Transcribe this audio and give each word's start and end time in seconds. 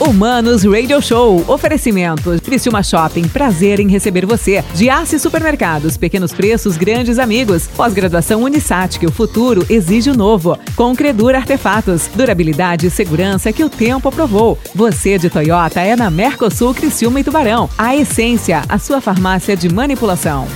Humanos 0.00 0.64
Radio 0.64 1.00
Show. 1.00 1.44
Oferecimento. 1.46 2.36
Criciúma 2.42 2.82
Shopping. 2.82 3.28
Prazer 3.28 3.78
em 3.78 3.88
receber 3.88 4.26
você. 4.26 4.64
Giasse 4.74 5.18
Supermercados. 5.20 5.96
Pequenos 5.96 6.32
preços, 6.32 6.76
grandes 6.76 7.18
amigos. 7.18 7.68
Pós-graduação 7.68 8.42
Unisat, 8.42 8.98
que 8.98 9.06
o 9.06 9.12
futuro 9.12 9.64
exige 9.70 10.10
o 10.10 10.16
novo. 10.16 10.58
Com 10.74 10.96
Credura 10.96 11.38
Artefatos. 11.38 12.08
Durabilidade 12.08 12.88
e 12.88 12.90
segurança 12.90 13.52
que 13.52 13.62
o 13.62 13.70
tempo 13.70 14.08
aprovou. 14.08 14.58
Você 14.74 15.16
de 15.16 15.30
Toyota 15.30 15.80
é 15.80 15.94
na 15.94 16.10
Mercosul 16.10 16.74
Criciúma 16.74 17.20
e 17.20 17.24
Tubarão. 17.24 17.70
A 17.78 17.94
Essência, 17.94 18.62
a 18.68 18.78
sua 18.78 19.00
farmácia 19.00 19.56
de 19.56 19.72
manipulação. 19.72 20.48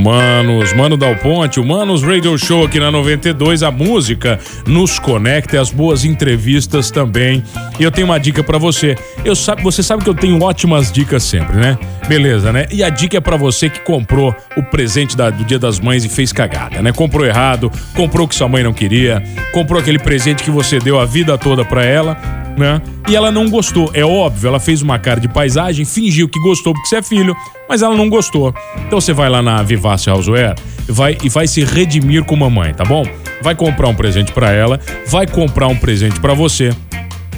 Humanos, 0.00 0.72
Mano 0.72 0.96
Dal 0.96 1.14
Ponte, 1.16 1.60
Humanos 1.60 2.02
Radio 2.02 2.38
Show 2.38 2.64
aqui 2.64 2.80
na 2.80 2.90
92. 2.90 3.62
A 3.62 3.70
música 3.70 4.40
nos 4.66 4.98
conecta, 4.98 5.60
as 5.60 5.70
boas 5.70 6.06
entrevistas 6.06 6.90
também. 6.90 7.44
E 7.78 7.82
eu 7.82 7.90
tenho 7.90 8.06
uma 8.06 8.18
dica 8.18 8.42
para 8.42 8.56
você. 8.56 8.96
Eu 9.26 9.36
sabe, 9.36 9.62
você 9.62 9.82
sabe 9.82 10.02
que 10.02 10.08
eu 10.08 10.14
tenho 10.14 10.42
ótimas 10.42 10.90
dicas 10.90 11.22
sempre, 11.22 11.54
né? 11.58 11.78
Beleza, 12.08 12.50
né? 12.50 12.66
E 12.72 12.82
a 12.82 12.88
dica 12.88 13.18
é 13.18 13.20
para 13.20 13.36
você 13.36 13.68
que 13.68 13.80
comprou 13.80 14.34
o 14.56 14.62
presente 14.62 15.14
da, 15.14 15.28
do 15.28 15.44
Dia 15.44 15.58
das 15.58 15.78
Mães 15.78 16.02
e 16.02 16.08
fez 16.08 16.32
cagada, 16.32 16.80
né? 16.80 16.92
Comprou 16.92 17.26
errado, 17.26 17.70
comprou 17.94 18.24
o 18.24 18.28
que 18.28 18.34
sua 18.34 18.48
mãe 18.48 18.62
não 18.62 18.72
queria, 18.72 19.22
comprou 19.52 19.78
aquele 19.78 19.98
presente 19.98 20.42
que 20.42 20.50
você 20.50 20.78
deu 20.78 20.98
a 20.98 21.04
vida 21.04 21.36
toda 21.36 21.62
para 21.62 21.84
ela 21.84 22.39
né? 22.56 22.80
E 23.08 23.16
ela 23.16 23.30
não 23.30 23.48
gostou. 23.48 23.90
É 23.94 24.04
óbvio, 24.04 24.48
ela 24.48 24.60
fez 24.60 24.82
uma 24.82 24.98
cara 24.98 25.20
de 25.20 25.28
paisagem, 25.28 25.84
fingiu 25.84 26.28
que 26.28 26.38
gostou 26.40 26.72
porque 26.72 26.88
você 26.88 26.96
é 26.96 27.02
filho, 27.02 27.34
mas 27.68 27.82
ela 27.82 27.96
não 27.96 28.08
gostou. 28.08 28.54
Então 28.86 29.00
você 29.00 29.12
vai 29.12 29.28
lá 29.28 29.42
na 29.42 29.62
Vivace 29.62 30.08
Houseware 30.08 30.54
vai, 30.88 31.16
e 31.22 31.28
vai 31.28 31.46
se 31.46 31.64
redimir 31.64 32.24
com 32.24 32.36
mamãe, 32.36 32.74
tá 32.74 32.84
bom? 32.84 33.04
Vai 33.42 33.54
comprar 33.54 33.88
um 33.88 33.94
presente 33.94 34.32
para 34.32 34.52
ela, 34.52 34.78
vai 35.06 35.26
comprar 35.26 35.68
um 35.68 35.76
presente 35.76 36.20
para 36.20 36.34
você 36.34 36.74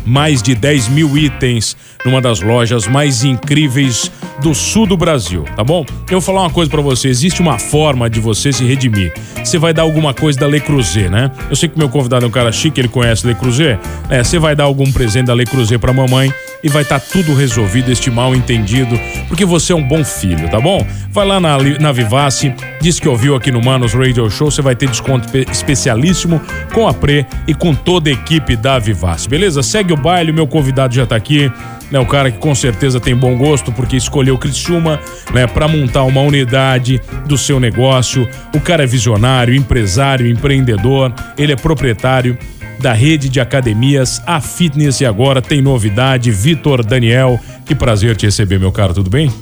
mais 0.04 0.42
de 0.42 0.54
10 0.54 0.88
mil 0.88 1.16
itens 1.16 1.76
numa 2.04 2.20
das 2.20 2.40
lojas 2.40 2.86
mais 2.86 3.24
incríveis 3.24 4.10
do 4.40 4.54
sul 4.54 4.86
do 4.86 4.96
Brasil, 4.96 5.44
tá 5.56 5.62
bom? 5.62 5.84
Eu 6.08 6.12
vou 6.12 6.20
falar 6.20 6.42
uma 6.42 6.50
coisa 6.50 6.70
para 6.70 6.80
você, 6.80 7.08
existe 7.08 7.40
uma 7.40 7.58
forma 7.58 8.08
de 8.10 8.20
você 8.20 8.52
se 8.52 8.64
redimir. 8.64 9.12
Você 9.36 9.58
vai 9.58 9.72
dar 9.72 9.82
alguma 9.82 10.12
coisa 10.12 10.38
da 10.38 10.46
Le 10.46 10.60
Creuset, 10.60 11.08
né? 11.08 11.30
Eu 11.48 11.56
sei 11.56 11.68
que 11.68 11.78
meu 11.78 11.88
convidado 11.88 12.24
é 12.24 12.28
um 12.28 12.30
cara 12.30 12.50
chique, 12.50 12.80
ele 12.80 12.88
conhece 12.88 13.26
Le 13.26 13.34
Creuset. 13.34 13.78
É, 14.08 14.22
você 14.22 14.38
vai 14.38 14.56
dar 14.56 14.64
algum 14.64 14.90
presente 14.90 15.26
da 15.26 15.34
Le 15.34 15.44
Creuset 15.44 15.78
pra 15.78 15.92
mamãe 15.92 16.32
e 16.62 16.68
vai 16.68 16.82
estar 16.82 17.00
tá 17.00 17.06
tudo 17.10 17.34
resolvido, 17.34 17.90
este 17.90 18.10
mal 18.10 18.34
entendido, 18.34 18.98
porque 19.28 19.44
você 19.44 19.72
é 19.72 19.76
um 19.76 19.82
bom 19.82 20.04
filho, 20.04 20.48
tá 20.48 20.60
bom? 20.60 20.86
Vai 21.10 21.26
lá 21.26 21.40
na, 21.40 21.58
na 21.58 21.92
Vivace, 21.92 22.54
diz 22.80 23.00
que 23.00 23.08
ouviu 23.08 23.34
aqui 23.34 23.50
no 23.50 23.62
Manos 23.62 23.94
Radio 23.94 24.30
Show, 24.30 24.50
você 24.50 24.62
vai 24.62 24.76
ter 24.76 24.88
desconto 24.88 25.28
especialíssimo 25.50 26.40
com 26.72 26.86
a 26.86 26.94
Pre 26.94 27.26
e 27.46 27.54
com 27.54 27.74
toda 27.74 28.10
a 28.10 28.12
equipe 28.12 28.56
da 28.56 28.78
Vivace, 28.78 29.28
beleza? 29.28 29.62
Segue 29.62 29.92
o 29.92 29.96
baile, 29.96 30.32
meu 30.32 30.46
convidado 30.46 30.94
já 30.94 31.06
tá 31.06 31.16
aqui, 31.16 31.50
né? 31.90 31.98
O 31.98 32.06
cara 32.06 32.30
que 32.30 32.38
com 32.38 32.54
certeza 32.54 32.98
tem 32.98 33.14
bom 33.14 33.36
gosto 33.36 33.70
porque 33.70 33.96
escolheu 33.96 34.38
Criciúma, 34.38 34.98
né, 35.32 35.46
para 35.46 35.68
montar 35.68 36.04
uma 36.04 36.22
unidade 36.22 37.00
do 37.26 37.36
seu 37.36 37.60
negócio. 37.60 38.26
O 38.54 38.60
cara 38.60 38.84
é 38.84 38.86
visionário, 38.86 39.54
empresário, 39.54 40.26
empreendedor, 40.26 41.12
ele 41.36 41.52
é 41.52 41.56
proprietário 41.56 42.38
da 42.82 42.92
rede 42.92 43.28
de 43.28 43.40
academias 43.40 44.20
A 44.26 44.40
Fitness 44.40 45.00
e 45.00 45.06
agora 45.06 45.40
tem 45.40 45.62
novidade, 45.62 46.32
Vitor 46.32 46.84
Daniel. 46.84 47.38
Que 47.64 47.76
prazer 47.76 48.16
te 48.16 48.26
receber, 48.26 48.58
meu 48.58 48.72
caro, 48.72 48.92
tudo 48.92 49.08
bem? 49.08 49.32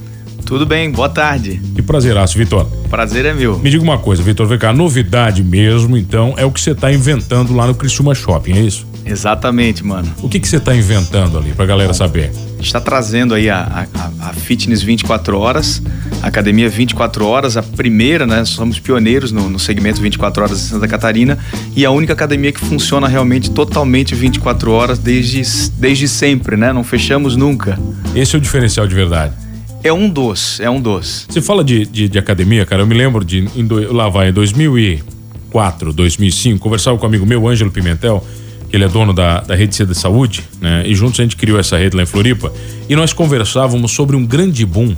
Tudo 0.45 0.67
bem, 0.67 0.91
boa 0.91 1.09
tarde. 1.09 1.61
Que 1.75 1.81
prazeraço, 1.81 2.37
Vitor. 2.37 2.67
Prazer 2.91 3.25
é 3.25 3.33
meu. 3.33 3.59
Me 3.59 3.71
diga 3.71 3.83
uma 3.83 3.99
coisa, 3.99 4.23
Vitor, 4.23 4.47
vem 4.47 4.59
cá, 4.59 4.73
novidade 4.73 5.43
mesmo, 5.43 5.97
então, 5.97 6.35
é 6.37 6.45
o 6.45 6.51
que 6.51 6.61
você 6.61 6.73
está 6.73 6.93
inventando 6.93 7.55
lá 7.55 7.67
no 7.67 7.75
Criciúma 7.75 8.15
Shopping, 8.15 8.53
é 8.53 8.61
isso? 8.61 8.87
Exatamente, 9.11 9.85
mano. 9.85 10.09
O 10.23 10.29
que 10.29 10.39
que 10.39 10.49
você 10.49 10.59
está 10.59 10.75
inventando 10.75 11.37
ali 11.37 11.53
pra 11.53 11.67
galera 11.67 11.93
saber? 11.93 12.31
A 12.31 12.53
gente 12.57 12.67
está 12.67 12.81
trazendo 12.81 13.35
aí 13.35 13.51
a, 13.51 13.87
a, 13.95 14.29
a, 14.29 14.33
Fitness 14.33 14.83
24 14.83 15.37
horas, 15.37 15.83
a 16.23 16.29
Academia 16.29 16.69
24 16.69 17.27
horas, 17.27 17.57
a 17.57 17.63
primeira, 17.63 18.27
né? 18.27 18.45
Somos 18.45 18.79
pioneiros 18.79 19.33
no, 19.33 19.51
no 19.51 19.59
segmento 19.59 20.01
24 20.01 20.43
horas 20.45 20.59
de 20.59 20.65
Santa 20.65 20.87
Catarina 20.87 21.39
e 21.75 21.85
a 21.85 21.91
única 21.91 22.13
academia 22.13 22.53
que 22.53 22.61
funciona 22.61 23.09
realmente 23.09 23.51
totalmente 23.51 24.15
24 24.15 24.71
horas 24.71 24.99
desde, 24.99 25.43
desde 25.79 26.07
sempre, 26.07 26.57
né? 26.57 26.73
Não 26.73 26.85
fechamos 26.85 27.35
nunca. 27.35 27.79
Esse 28.15 28.37
é 28.37 28.39
o 28.39 28.41
diferencial 28.41 28.87
de 28.87 28.95
verdade. 28.95 29.35
É 29.83 29.93
um 29.93 30.09
dos, 30.09 30.61
é 30.61 30.69
um 30.69 30.81
dos. 30.81 31.27
Você 31.29 31.41
fala 31.41 31.65
de, 31.65 31.87
de, 31.87 32.09
de 32.09 32.19
academia, 32.19 32.67
cara, 32.67 32.83
eu 32.83 32.87
me 32.87 32.95
lembro 32.95 33.25
de 33.25 33.49
em 33.57 33.67
lá 33.91 34.09
vai, 34.09 34.29
em 34.29 34.33
2004, 34.33 35.93
2005, 35.93 36.61
conversava 36.61 36.99
com 36.99 37.07
um 37.07 37.09
amigo 37.09 37.25
meu, 37.25 37.49
Ângelo 37.49 37.71
Pimentel, 37.71 38.25
que 38.71 38.77
ele 38.77 38.85
é 38.85 38.89
dono 38.89 39.13
da, 39.13 39.41
da 39.41 39.55
Rede 39.57 39.75
C 39.75 39.85
de 39.85 39.95
Saúde, 39.95 40.45
né? 40.61 40.85
E 40.87 40.95
juntos 40.95 41.19
a 41.19 41.25
gente 41.25 41.37
criou 41.37 41.59
essa 41.59 41.77
rede 41.77 41.97
lá 41.97 42.05
em 42.05 42.07
Floripa. 42.07 42.53
E 42.89 42.95
nós 42.95 43.13
conversávamos 43.13 43.91
sobre 43.91 44.15
um 44.15 44.25
grande 44.25 44.65
boom. 44.65 44.97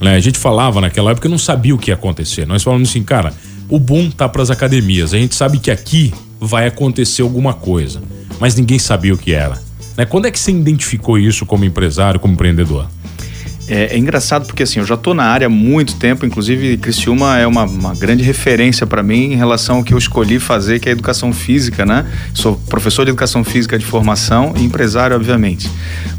Né? 0.00 0.14
A 0.14 0.20
gente 0.20 0.38
falava 0.38 0.80
naquela 0.80 1.10
época, 1.10 1.28
não 1.28 1.38
sabia 1.38 1.74
o 1.74 1.78
que 1.78 1.90
ia 1.90 1.94
acontecer. 1.94 2.46
Nós 2.46 2.62
falamos 2.62 2.88
assim, 2.88 3.02
cara, 3.02 3.34
o 3.68 3.78
boom 3.78 4.10
tá 4.10 4.28
para 4.28 4.42
as 4.42 4.50
academias. 4.50 5.12
A 5.12 5.18
gente 5.18 5.34
sabe 5.34 5.58
que 5.58 5.70
aqui 5.70 6.14
vai 6.40 6.66
acontecer 6.66 7.22
alguma 7.22 7.52
coisa, 7.52 8.00
mas 8.38 8.54
ninguém 8.54 8.78
sabia 8.78 9.12
o 9.12 9.18
que 9.18 9.32
era. 9.32 9.60
Né? 9.96 10.04
Quando 10.04 10.26
é 10.26 10.30
que 10.30 10.38
você 10.38 10.52
identificou 10.52 11.18
isso 11.18 11.44
como 11.44 11.64
empresário, 11.64 12.20
como 12.20 12.34
empreendedor? 12.34 12.88
É, 13.66 13.94
é, 13.94 13.98
engraçado 13.98 14.46
porque 14.46 14.62
assim, 14.62 14.78
eu 14.78 14.84
já 14.84 14.94
estou 14.94 15.14
na 15.14 15.24
área 15.24 15.46
há 15.46 15.50
muito 15.50 15.96
tempo, 15.96 16.26
inclusive 16.26 16.76
Criciúma 16.76 17.38
é 17.38 17.46
uma, 17.46 17.64
uma 17.64 17.94
grande 17.94 18.22
referência 18.22 18.86
para 18.86 19.02
mim 19.02 19.32
em 19.32 19.36
relação 19.36 19.76
ao 19.76 19.84
que 19.84 19.94
eu 19.94 19.98
escolhi 19.98 20.38
fazer, 20.38 20.80
que 20.80 20.88
é 20.88 20.92
a 20.92 20.92
educação 20.92 21.32
física, 21.32 21.86
né? 21.86 22.04
Sou 22.34 22.56
professor 22.68 23.04
de 23.04 23.10
educação 23.10 23.42
física 23.42 23.78
de 23.78 23.84
formação 23.86 24.52
e 24.56 24.62
empresário, 24.64 25.16
obviamente. 25.16 25.70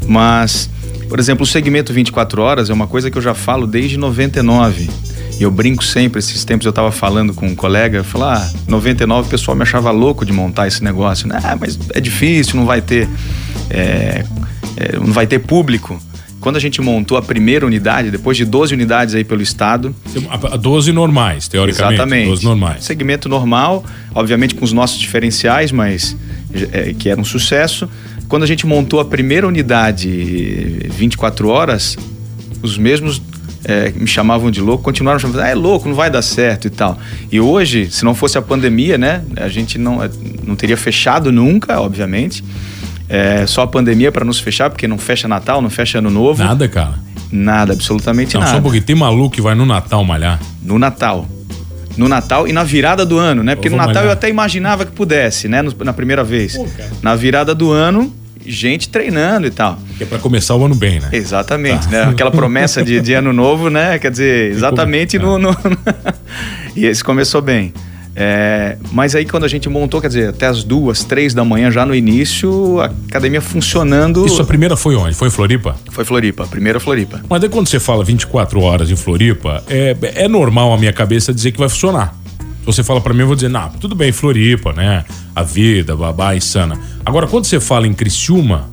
Mas, 0.08 0.68
por 1.08 1.20
exemplo, 1.20 1.44
o 1.44 1.46
segmento 1.46 1.92
24 1.92 2.42
horas 2.42 2.68
é 2.68 2.72
uma 2.72 2.88
coisa 2.88 3.10
que 3.10 3.18
eu 3.18 3.22
já 3.22 3.34
falo 3.34 3.66
desde 3.66 3.96
99. 3.96 4.90
E 5.38 5.42
eu 5.42 5.50
brinco 5.50 5.84
sempre, 5.84 6.18
esses 6.18 6.44
tempos 6.44 6.64
eu 6.64 6.70
estava 6.70 6.90
falando 6.90 7.34
com 7.34 7.46
um 7.46 7.54
colega, 7.54 8.02
falar, 8.02 8.38
ah, 8.38 8.58
99 8.66 9.28
o 9.28 9.30
pessoal 9.30 9.54
me 9.54 9.62
achava 9.62 9.90
louco 9.90 10.24
de 10.24 10.32
montar 10.32 10.66
esse 10.66 10.82
negócio, 10.82 11.28
né? 11.28 11.38
Ah, 11.44 11.56
mas 11.60 11.78
é 11.92 12.00
difícil, 12.00 12.56
não 12.56 12.64
vai 12.64 12.80
ter. 12.80 13.06
É, 13.68 14.24
é, 14.76 14.96
não 14.96 15.12
vai 15.12 15.26
ter 15.26 15.38
público. 15.40 16.00
Quando 16.46 16.58
a 16.58 16.60
gente 16.60 16.80
montou 16.80 17.18
a 17.18 17.22
primeira 17.22 17.66
unidade, 17.66 18.08
depois 18.08 18.36
de 18.36 18.44
12 18.44 18.72
unidades 18.72 19.16
aí 19.16 19.24
pelo 19.24 19.42
estado. 19.42 19.92
12 20.60 20.92
normais, 20.92 21.48
teoricamente. 21.48 21.94
Exatamente. 21.94 22.28
12 22.28 22.44
normais. 22.44 22.84
Segmento 22.84 23.28
normal, 23.28 23.84
obviamente 24.14 24.54
com 24.54 24.64
os 24.64 24.72
nossos 24.72 24.96
diferenciais, 24.96 25.72
mas 25.72 26.16
é, 26.70 26.94
que 26.96 27.08
era 27.08 27.20
um 27.20 27.24
sucesso. 27.24 27.90
Quando 28.28 28.44
a 28.44 28.46
gente 28.46 28.64
montou 28.64 29.00
a 29.00 29.04
primeira 29.04 29.44
unidade 29.44 30.08
24 30.88 31.48
horas, 31.48 31.96
os 32.62 32.78
mesmos 32.78 33.20
é, 33.64 33.90
me 33.96 34.06
chamavam 34.06 34.48
de 34.48 34.60
louco, 34.60 34.84
continuaram 34.84 35.18
chamando, 35.18 35.40
ah, 35.40 35.48
é 35.48 35.54
louco, 35.56 35.88
não 35.88 35.96
vai 35.96 36.08
dar 36.08 36.22
certo 36.22 36.68
e 36.68 36.70
tal. 36.70 36.96
E 37.32 37.40
hoje, 37.40 37.90
se 37.90 38.04
não 38.04 38.14
fosse 38.14 38.38
a 38.38 38.42
pandemia, 38.42 38.96
né, 38.96 39.24
a 39.36 39.48
gente 39.48 39.78
não, 39.78 39.98
não 40.46 40.54
teria 40.54 40.76
fechado 40.76 41.32
nunca, 41.32 41.80
obviamente. 41.80 42.44
É, 43.08 43.46
só 43.46 43.62
a 43.62 43.66
pandemia 43.66 44.10
para 44.10 44.24
nos 44.24 44.38
fechar, 44.38 44.70
porque 44.70 44.88
não 44.88 44.98
fecha 44.98 45.28
Natal, 45.28 45.62
não 45.62 45.70
fecha 45.70 45.98
Ano 45.98 46.10
Novo. 46.10 46.42
Nada, 46.42 46.68
cara. 46.68 46.94
Nada, 47.30 47.72
absolutamente 47.72 48.34
não, 48.34 48.40
nada. 48.40 48.54
Só 48.54 48.60
porque 48.60 48.80
tem 48.80 48.96
maluco 48.96 49.34
que 49.34 49.40
vai 49.40 49.54
no 49.54 49.66
Natal 49.66 50.04
malhar. 50.04 50.40
No 50.62 50.78
Natal. 50.78 51.26
No 51.96 52.08
Natal 52.08 52.46
e 52.46 52.52
na 52.52 52.62
virada 52.62 53.06
do 53.06 53.18
ano, 53.18 53.42
né? 53.42 53.54
Porque 53.54 53.70
no 53.70 53.76
Natal 53.76 53.94
malhar. 53.94 54.06
eu 54.06 54.12
até 54.12 54.28
imaginava 54.28 54.84
que 54.84 54.92
pudesse, 54.92 55.48
né? 55.48 55.62
na 55.62 55.92
primeira 55.92 56.22
vez. 56.22 56.56
Pô, 56.56 56.66
na 57.02 57.16
virada 57.16 57.54
do 57.54 57.72
ano, 57.72 58.12
gente 58.44 58.88
treinando 58.88 59.46
e 59.46 59.50
tal. 59.50 59.78
Que 59.96 60.04
é 60.04 60.06
pra 60.06 60.18
começar 60.18 60.54
o 60.54 60.64
ano 60.64 60.74
bem, 60.74 61.00
né? 61.00 61.08
Exatamente, 61.12 61.88
tá. 61.88 61.90
né? 61.90 62.02
Aquela 62.10 62.30
promessa 62.30 62.84
de, 62.84 63.00
de 63.00 63.14
ano 63.14 63.32
novo, 63.32 63.70
né? 63.70 63.98
Quer 63.98 64.10
dizer, 64.10 64.52
exatamente 64.52 65.18
no, 65.18 65.38
no... 65.38 65.56
e 66.76 66.84
esse 66.84 67.02
começou 67.02 67.40
bem. 67.40 67.72
É, 68.18 68.78
mas 68.92 69.14
aí 69.14 69.26
quando 69.26 69.44
a 69.44 69.48
gente 69.48 69.68
montou, 69.68 70.00
quer 70.00 70.08
dizer, 70.08 70.30
até 70.30 70.46
as 70.46 70.64
duas, 70.64 71.04
três 71.04 71.34
da 71.34 71.44
manhã, 71.44 71.70
já 71.70 71.84
no 71.84 71.94
início, 71.94 72.80
a 72.80 72.86
academia 72.86 73.42
funcionando. 73.42 74.24
Isso 74.24 74.40
a 74.40 74.44
primeira 74.44 74.74
foi 74.74 74.96
onde? 74.96 75.14
Foi 75.14 75.28
em 75.28 75.30
Floripa? 75.30 75.76
Foi 75.90 76.02
Floripa, 76.02 76.44
a 76.44 76.46
primeira 76.46 76.80
Floripa. 76.80 77.20
Mas 77.28 77.42
aí 77.42 77.50
quando 77.50 77.68
você 77.68 77.78
fala 77.78 78.02
24 78.02 78.58
horas 78.62 78.90
em 78.90 78.96
Floripa, 78.96 79.62
é, 79.68 79.94
é 80.14 80.28
normal 80.28 80.72
a 80.72 80.78
minha 80.78 80.94
cabeça 80.94 81.34
dizer 81.34 81.52
que 81.52 81.58
vai 81.58 81.68
funcionar. 81.68 82.16
Se 82.60 82.64
você 82.64 82.82
fala 82.82 83.02
para 83.02 83.12
mim, 83.12 83.20
eu 83.20 83.26
vou 83.26 83.36
dizer, 83.36 83.50
não, 83.50 83.68
tudo 83.72 83.94
bem, 83.94 84.10
Floripa, 84.12 84.72
né? 84.72 85.04
A 85.34 85.42
vida, 85.42 85.94
babá, 85.94 86.34
insana. 86.34 86.76
Agora, 87.04 87.26
quando 87.26 87.44
você 87.44 87.60
fala 87.60 87.86
em 87.86 87.92
Criciúma, 87.92 88.70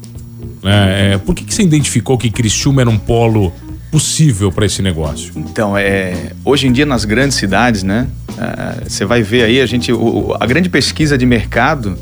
né, 0.63 1.15
é, 1.15 1.17
por 1.17 1.35
que, 1.35 1.43
que 1.43 1.53
você 1.53 1.63
identificou 1.63 2.17
que 2.17 2.31
Criciúma 2.31 2.81
era 2.81 2.89
um 2.89 2.97
polo 2.97 3.53
possível 3.93 4.51
para 4.51 4.65
esse 4.65 4.81
negócio? 4.81 5.31
Então, 5.35 5.77
é, 5.77 6.31
hoje 6.43 6.67
em 6.67 6.71
dia 6.71 6.85
nas 6.85 7.05
grandes 7.05 7.37
cidades, 7.37 7.83
né? 7.83 8.07
É, 8.37 8.89
você 8.89 9.05
vai 9.05 9.21
ver 9.21 9.43
aí, 9.43 9.61
a 9.61 9.65
gente, 9.67 9.93
o, 9.93 10.35
a 10.39 10.45
grande 10.47 10.67
pesquisa 10.67 11.15
de 11.15 11.25
mercado 11.25 11.95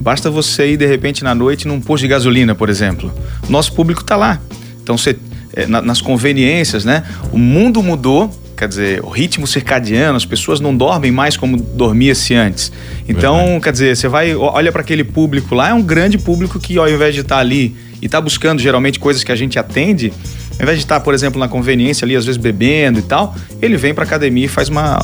Basta 0.00 0.30
você 0.30 0.72
ir 0.72 0.76
de 0.76 0.86
repente 0.86 1.24
na 1.24 1.34
noite 1.34 1.66
num 1.66 1.80
posto 1.80 2.02
de 2.02 2.08
gasolina, 2.08 2.54
por 2.54 2.68
exemplo. 2.68 3.12
Nosso 3.48 3.72
público 3.72 4.02
está 4.02 4.14
lá. 4.14 4.40
Então 4.80 4.96
você 4.96 5.16
é, 5.54 5.66
na, 5.66 5.82
nas 5.82 6.00
conveniências, 6.00 6.84
né? 6.84 7.02
O 7.32 7.38
mundo 7.38 7.82
mudou, 7.82 8.30
quer 8.56 8.68
dizer, 8.68 9.04
o 9.04 9.08
ritmo 9.08 9.44
circadiano, 9.44 10.16
as 10.16 10.24
pessoas 10.24 10.60
não 10.60 10.76
dormem 10.76 11.10
mais 11.10 11.36
como 11.36 11.56
dormia-se 11.56 12.34
antes. 12.34 12.70
Então, 13.08 13.36
Verdade. 13.38 13.60
quer 13.64 13.72
dizer, 13.72 13.96
você 13.96 14.06
vai, 14.06 14.36
olha 14.36 14.70
para 14.70 14.82
aquele 14.82 15.02
público 15.02 15.54
lá, 15.54 15.70
é 15.70 15.74
um 15.74 15.82
grande 15.82 16.16
público 16.16 16.60
que 16.60 16.78
ao 16.78 16.88
invés 16.88 17.14
de 17.14 17.22
estar 17.22 17.36
tá 17.36 17.40
ali 17.40 17.74
e 18.00 18.06
está 18.06 18.20
buscando 18.20 18.60
geralmente 18.60 19.00
coisas 19.00 19.24
que 19.24 19.32
a 19.32 19.36
gente 19.36 19.58
atende, 19.58 20.12
ao 20.58 20.62
invés 20.64 20.78
de 20.78 20.84
estar, 20.84 21.00
por 21.00 21.14
exemplo, 21.14 21.38
na 21.38 21.48
conveniência 21.48 22.04
ali, 22.04 22.16
às 22.16 22.24
vezes 22.26 22.40
bebendo 22.40 22.98
e 22.98 23.02
tal, 23.02 23.34
ele 23.62 23.76
vem 23.76 23.94
para 23.94 24.04
academia 24.04 24.46
e 24.46 24.48
faz 24.48 24.68
uma 24.68 24.98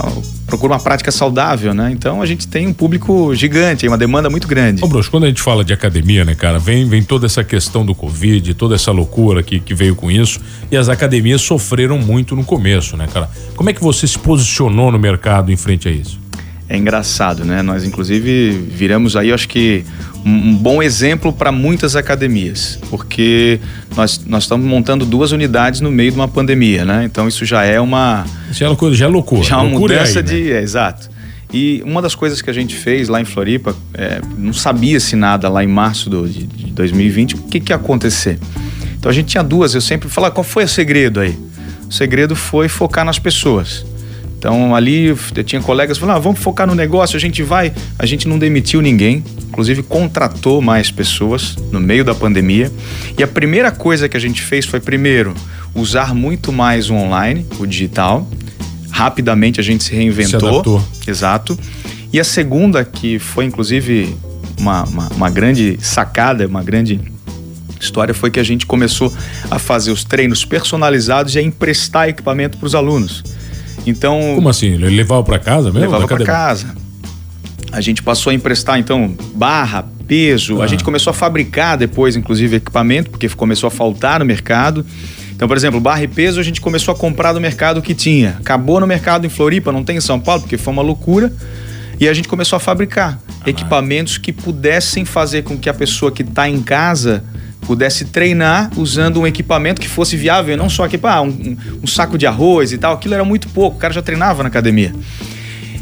procura 0.47 0.75
uma 0.75 0.81
prática 0.81 1.11
saudável, 1.11 1.73
né? 1.73 1.91
Então 1.93 2.21
a 2.21 2.27
gente 2.27 2.47
tem 2.47 2.67
um 2.67 2.73
público 2.73 3.35
gigante, 3.35 3.87
uma 3.87 3.97
demanda 3.97 4.29
muito 4.29 4.47
grande. 4.47 4.85
Ô, 4.85 4.89
Bruxo, 4.89 5.11
quando 5.11 5.25
a 5.25 5.29
gente 5.29 5.41
fala 5.41 5.65
de 5.65 5.73
academia, 5.73 6.25
né, 6.25 6.35
cara, 6.35 6.59
vem, 6.59 6.87
vem 6.89 7.03
toda 7.03 7.27
essa 7.27 7.43
questão 7.43 7.85
do 7.85 7.95
Covid, 7.95 8.55
toda 8.55 8.75
essa 8.75 8.91
loucura 8.91 9.43
que, 9.43 9.61
que 9.61 9.75
veio 9.75 9.95
com 9.95 10.11
isso, 10.11 10.41
e 10.71 10.77
as 10.77 10.89
academias 10.89 11.41
sofreram 11.41 11.99
muito 11.99 12.35
no 12.35 12.45
começo, 12.45 12.97
né, 12.97 13.09
cara? 13.13 13.31
Como 13.57 13.71
é 13.71 13.73
que 13.73 13.81
você 13.81 14.07
se 14.07 14.19
posicionou 14.19 14.91
no 14.91 14.99
mercado 14.99 15.53
em 15.53 15.57
frente 15.57 15.89
a 15.89 15.91
isso? 15.91 16.21
É 16.69 16.77
engraçado, 16.77 17.45
né? 17.45 17.63
Nós, 17.63 17.85
inclusive, 17.85 18.51
viramos 18.51 19.17
aí, 19.17 19.33
acho 19.33 19.49
que, 19.49 19.85
um, 20.25 20.57
bom 20.57 20.83
exemplo 20.83 21.33
para 21.33 21.53
muitas 21.53 21.95
academias, 21.97 22.79
porque 22.89 23.61
nós, 23.95 24.25
nós 24.27 24.45
estamos 24.45 24.67
montando 24.67 25.05
duas 25.05 25.33
unidades 25.33 25.81
no 25.81 25.91
meio 25.91 26.11
de 26.11 26.17
uma 26.17 26.29
pandemia, 26.29 26.85
né? 26.85 27.05
Então, 27.05 27.29
isso 27.29 27.45
já 27.45 27.65
é 27.65 27.79
uma. 27.79 28.25
Já 28.51 28.67
é, 28.67 28.93
já 28.95 29.05
é 29.05 29.09
loucura. 29.09 29.43
Já 29.43 29.57
é 29.57 29.59
uma 29.59 29.79
mudança 29.79 30.21
aí, 30.21 30.25
de. 30.25 30.43
Né? 30.45 30.51
É, 30.53 30.63
exato. 30.63 31.11
E 31.53 31.83
uma 31.85 32.03
das 32.03 32.15
coisas 32.15 32.43
que 32.43 32.51
a 32.51 32.53
gente 32.53 32.75
fez 32.75 33.09
lá 33.09 33.21
em 33.21 33.25
Floripa, 33.25 33.77
é, 33.93 34.21
não 34.37 34.53
sabia-se 34.53 35.15
nada 35.15 35.49
lá 35.49 35.63
em 35.63 35.69
março 35.69 36.11
do, 36.11 36.29
de, 36.29 36.47
de 36.47 36.73
2020, 36.73 37.35
o 37.35 37.39
que, 37.43 37.61
que 37.61 37.73
ia 37.73 37.77
acontecer. 37.77 38.39
Então, 38.99 39.11
a 39.11 39.15
gente 39.15 39.27
tinha 39.27 39.45
duas, 39.45 39.75
eu 39.75 39.81
sempre 39.81 40.09
falava, 40.09 40.35
qual 40.35 40.43
foi 40.43 40.65
o 40.65 40.69
segredo 40.69 41.21
aí? 41.21 41.39
O 41.89 41.93
segredo 41.93 42.35
foi 42.35 42.69
focar 42.69 43.05
nas 43.05 43.19
pessoas. 43.19 43.85
Então 44.45 44.75
ali 44.75 45.07
eu 45.07 45.17
tinha 45.43 45.63
colegas 45.63 45.97
falando, 45.97 46.17
ah, 46.17 46.19
vamos 46.19 46.39
focar 46.39 46.67
no 46.67 46.75
negócio, 46.75 47.17
a 47.17 47.19
gente 47.19 47.43
vai. 47.43 47.73
A 47.99 48.05
gente 48.05 48.29
não 48.29 48.39
demitiu 48.39 48.83
ninguém, 48.83 49.25
inclusive 49.49 49.83
contratou 49.83 50.61
mais 50.61 50.91
pessoas 50.91 51.57
no 51.73 51.81
meio 51.81 52.05
da 52.05 52.15
pandemia. 52.15 52.71
E 53.19 53.23
a 53.23 53.27
primeira 53.27 53.73
coisa 53.73 54.07
que 54.07 54.19
a 54.19 54.21
gente 54.21 54.43
fez 54.43 54.67
foi, 54.67 54.81
primeiro, 54.81 55.33
usar 55.75 56.15
muito 56.15 56.53
mais 56.53 56.91
o 56.91 56.95
online, 56.95 57.47
o 57.59 57.65
digital. 57.65 58.29
Rapidamente 58.91 59.61
a 59.61 59.63
gente 59.63 59.83
se 59.83 59.95
reinventou. 59.95 60.39
Se 60.39 60.47
adaptou. 60.47 60.85
Exato. 61.07 61.59
E 62.13 62.21
a 62.21 62.25
segunda, 62.25 62.85
que 62.85 63.19
foi 63.19 63.47
inclusive 63.47 64.15
uma, 64.59 64.85
uma, 64.85 65.09
uma 65.09 65.31
grande 65.31 65.79
sacada, 65.81 66.47
uma 66.47 66.63
grande 66.63 67.01
história, 67.81 68.13
foi 68.13 68.31
que 68.31 68.39
a 68.39 68.45
gente 68.45 68.67
começou 68.67 69.11
a 69.51 69.59
fazer 69.59 69.91
os 69.91 70.05
treinos 70.05 70.45
personalizados 70.45 71.35
e 71.35 71.39
a 71.39 71.43
emprestar 71.43 72.11
equipamento 72.11 72.59
para 72.59 72.67
os 72.67 72.75
alunos. 72.75 73.25
Então. 73.87 74.21
Como 74.35 74.49
assim? 74.49 74.69
Ele 74.69 74.89
levava 74.91 75.23
para 75.23 75.39
casa 75.39 75.71
mesmo? 75.71 75.81
Levava 75.81 76.07
para 76.07 76.25
casa. 76.25 76.75
A 77.73 77.81
gente 77.81 78.03
passou 78.03 78.31
a 78.31 78.35
emprestar, 78.35 78.79
então, 78.79 79.17
barra, 79.35 79.85
peso. 80.07 80.61
Ah. 80.61 80.65
A 80.65 80.67
gente 80.67 80.85
começou 80.85 81.11
a 81.11 81.15
fabricar 81.15 81.77
depois, 81.77 82.17
inclusive, 82.17 82.57
equipamento, 82.57 83.11
porque 83.11 83.29
começou 83.31 83.67
a 83.67 83.71
faltar 83.71 84.21
no 84.21 84.25
mercado. 84.25 84.87
Então, 85.35 85.49
por 85.49 85.57
exemplo, 85.57 85.81
barra 85.81 86.05
e 86.05 86.09
peso 86.09 86.39
a 86.39 86.43
gente 86.43 86.61
começou 86.61 86.95
a 86.95 86.97
comprar 86.97 87.33
do 87.33 87.41
mercado 87.41 87.83
que 87.83 87.93
tinha. 87.93 88.37
Acabou 88.41 88.79
no 88.79 88.87
mercado 88.87 89.27
em 89.27 89.29
Floripa, 89.29 89.73
não 89.73 89.83
tem 89.83 89.97
em 89.97 90.01
São 90.01 90.21
Paulo, 90.21 90.43
porque 90.43 90.57
foi 90.57 90.73
uma 90.73 90.83
loucura. 90.83 91.33
E 91.99 92.09
a 92.09 92.15
gente 92.15 92.29
começou 92.29 92.57
a 92.57 92.61
fabricar 92.61 93.19
ah, 93.41 93.51
equipamentos 93.51 94.19
que 94.19 94.33
pudessem 94.33 95.05
fazer 95.05 95.43
com 95.43 95.57
que 95.57 95.69
a 95.69 95.75
pessoa 95.75 96.11
que 96.13 96.23
está 96.23 96.49
em 96.49 96.61
casa 96.61 97.25
pudesse 97.67 98.07
treinar 98.07 98.71
usando 98.77 99.21
um 99.21 99.27
equipamento 99.27 99.81
que 99.81 99.89
fosse 99.89 100.17
viável, 100.17 100.57
não 100.57 100.69
só 100.69 100.87
equipar 100.87 101.19
ah, 101.19 101.23
um, 101.23 101.57
um, 101.83 101.87
saco 101.87 102.17
de 102.19 102.27
arroz 102.27 102.73
e 102.73 102.79
tal, 102.79 102.95
aquilo 102.95 103.15
era 103.15 103.25
muito 103.25 103.49
pouco, 103.49 103.77
o 103.77 103.81
cara 103.81 103.93
já 103.93 104.03
treinava 104.03 104.43
na 104.43 104.49
academia. 104.49 104.95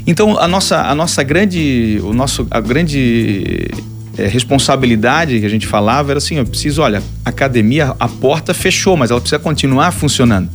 Então 0.07 0.39
a 0.39 0.49
nossa, 0.49 0.83
a 0.83 0.95
nossa 0.95 1.23
grande, 1.23 2.01
o 2.03 2.13
nosso, 2.13 2.47
a 2.51 2.61
grande 2.61 3.69
é, 4.17 4.27
responsabilidade 4.27 5.41
que 5.41 5.47
a 5.47 5.49
gente 5.49 5.67
falava 5.67 6.13
era 6.13 6.19
assim, 6.19 6.37
eu 6.37 6.45
preciso, 6.45 6.83
olha, 6.83 7.03
a 7.25 7.31
academia, 7.31 7.95
a 7.99 8.09
porta 8.09 8.53
fechou, 8.53 8.97
mas 8.97 9.11
ela 9.11 9.21
precisa 9.21 9.39
continuar 9.39 9.93
funcionando. 9.93 10.49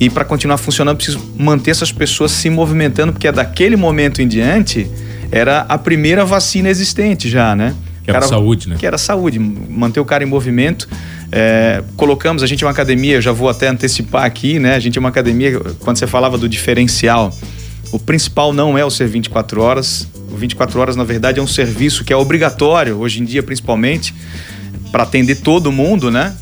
E 0.00 0.08
para 0.08 0.24
continuar 0.24 0.58
funcionando, 0.58 0.96
preciso 0.96 1.20
manter 1.36 1.72
essas 1.72 1.90
pessoas 1.90 2.30
se 2.30 2.48
movimentando, 2.48 3.12
porque 3.12 3.26
é 3.26 3.32
daquele 3.32 3.76
momento 3.76 4.22
em 4.22 4.28
diante 4.28 4.88
era 5.30 5.60
a 5.68 5.76
primeira 5.76 6.24
vacina 6.24 6.68
existente 6.68 7.28
já, 7.28 7.54
né? 7.54 7.74
Que 8.08 8.12
era 8.12 8.20
cara, 8.20 8.30
saúde, 8.30 8.68
né? 8.70 8.76
Que 8.78 8.86
era 8.86 8.96
saúde, 8.96 9.38
manter 9.38 10.00
o 10.00 10.04
cara 10.04 10.24
em 10.24 10.26
movimento. 10.26 10.88
É, 11.30 11.82
colocamos, 11.94 12.42
a 12.42 12.46
gente 12.46 12.64
é 12.64 12.66
uma 12.66 12.72
academia, 12.72 13.20
já 13.20 13.32
vou 13.32 13.50
até 13.50 13.68
antecipar 13.68 14.24
aqui, 14.24 14.58
né? 14.58 14.74
A 14.74 14.78
gente 14.78 14.96
é 14.96 15.00
uma 15.00 15.10
academia, 15.10 15.60
quando 15.80 15.98
você 15.98 16.06
falava 16.06 16.38
do 16.38 16.48
diferencial, 16.48 17.30
o 17.92 17.98
principal 17.98 18.54
não 18.54 18.78
é 18.78 18.84
o 18.84 18.90
ser 18.90 19.08
24 19.08 19.60
horas. 19.60 20.08
O 20.32 20.36
24 20.36 20.80
horas, 20.80 20.96
na 20.96 21.04
verdade, 21.04 21.38
é 21.38 21.42
um 21.42 21.46
serviço 21.46 22.02
que 22.02 22.10
é 22.10 22.16
obrigatório, 22.16 22.96
hoje 22.96 23.20
em 23.20 23.26
dia, 23.26 23.42
principalmente, 23.42 24.14
para 24.90 25.02
atender 25.02 25.42
todo 25.42 25.70
mundo, 25.70 26.10
né? 26.10 26.34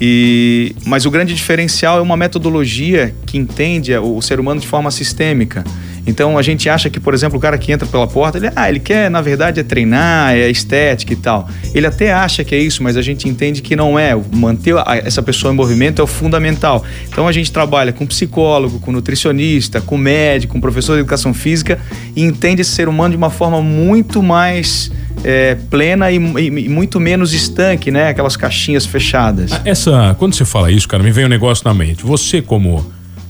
E, 0.00 0.74
mas 0.84 1.06
o 1.06 1.12
grande 1.12 1.32
diferencial 1.32 1.98
é 1.98 2.00
uma 2.00 2.16
metodologia 2.16 3.14
que 3.24 3.38
entende 3.38 3.96
o 3.96 4.20
ser 4.20 4.40
humano 4.40 4.60
de 4.60 4.66
forma 4.66 4.90
sistêmica. 4.90 5.62
Então 6.06 6.36
a 6.36 6.42
gente 6.42 6.68
acha 6.68 6.90
que, 6.90 7.00
por 7.00 7.14
exemplo, 7.14 7.38
o 7.38 7.40
cara 7.40 7.56
que 7.56 7.72
entra 7.72 7.86
pela 7.86 8.06
porta, 8.06 8.38
ele, 8.38 8.50
ah, 8.54 8.68
ele 8.68 8.80
quer, 8.80 9.10
na 9.10 9.20
verdade, 9.20 9.60
é 9.60 9.62
treinar, 9.62 10.34
é 10.34 10.50
estética 10.50 11.12
e 11.12 11.16
tal. 11.16 11.48
Ele 11.74 11.86
até 11.86 12.12
acha 12.12 12.44
que 12.44 12.54
é 12.54 12.58
isso, 12.58 12.82
mas 12.82 12.96
a 12.96 13.02
gente 13.02 13.28
entende 13.28 13.62
que 13.62 13.74
não 13.74 13.98
é. 13.98 14.14
Manter 14.32 14.74
essa 15.04 15.22
pessoa 15.22 15.52
em 15.52 15.56
movimento 15.56 16.00
é 16.00 16.04
o 16.04 16.06
fundamental. 16.06 16.84
Então 17.08 17.26
a 17.26 17.32
gente 17.32 17.50
trabalha 17.50 17.92
com 17.92 18.06
psicólogo, 18.06 18.80
com 18.80 18.92
nutricionista, 18.92 19.80
com 19.80 19.96
médico, 19.96 20.54
com 20.54 20.60
professor 20.60 20.94
de 20.94 21.00
educação 21.00 21.32
física 21.32 21.78
e 22.14 22.22
entende 22.22 22.62
esse 22.62 22.70
ser 22.70 22.88
humano 22.88 23.10
de 23.10 23.16
uma 23.16 23.30
forma 23.30 23.60
muito 23.62 24.22
mais 24.22 24.90
é, 25.22 25.56
plena 25.70 26.10
e, 26.10 26.16
e, 26.16 26.68
muito 26.68 27.00
menos 27.00 27.32
estanque, 27.32 27.90
né? 27.90 28.08
Aquelas 28.08 28.36
caixinhas 28.36 28.84
fechadas. 28.84 29.52
Ah, 29.52 29.62
essa, 29.64 30.14
quando 30.18 30.34
você 30.34 30.44
fala 30.44 30.70
isso, 30.70 30.88
cara, 30.88 31.02
me 31.02 31.10
vem 31.10 31.24
um 31.24 31.28
negócio 31.28 31.64
na 31.66 31.74
mente. 31.74 32.04
Você 32.04 32.42
como 32.42 32.84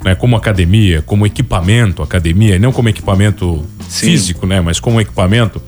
né, 0.05 0.15
como 0.15 0.37
academia, 0.37 1.03
como 1.03 1.27
equipamento 1.27 2.03
academia, 2.03 2.59
não 2.59 2.73
como 2.73 2.91
equipamento 2.91 3.65
Sim. 3.89 4.07
físico, 4.07 4.47
né, 4.47 4.61
mas 4.61 4.79
como 4.79 5.01
equipamento. 5.01 5.61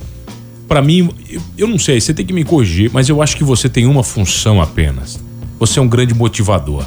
Para 0.68 0.82
mim, 0.82 1.10
eu 1.56 1.66
não 1.66 1.78
sei, 1.78 2.00
você 2.00 2.12
tem 2.12 2.26
que 2.26 2.32
me 2.32 2.44
corrigir, 2.44 2.90
mas 2.92 3.08
eu 3.08 3.22
acho 3.22 3.36
que 3.36 3.44
você 3.44 3.68
tem 3.68 3.86
uma 3.86 4.02
função 4.02 4.60
apenas. 4.60 5.18
Você 5.58 5.78
é 5.78 5.82
um 5.82 5.88
grande 5.88 6.12
motivador. 6.12 6.84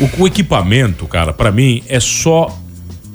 O, 0.00 0.22
o 0.22 0.26
equipamento, 0.26 1.06
cara, 1.06 1.32
para 1.32 1.50
mim 1.50 1.82
é 1.88 2.00
só 2.00 2.56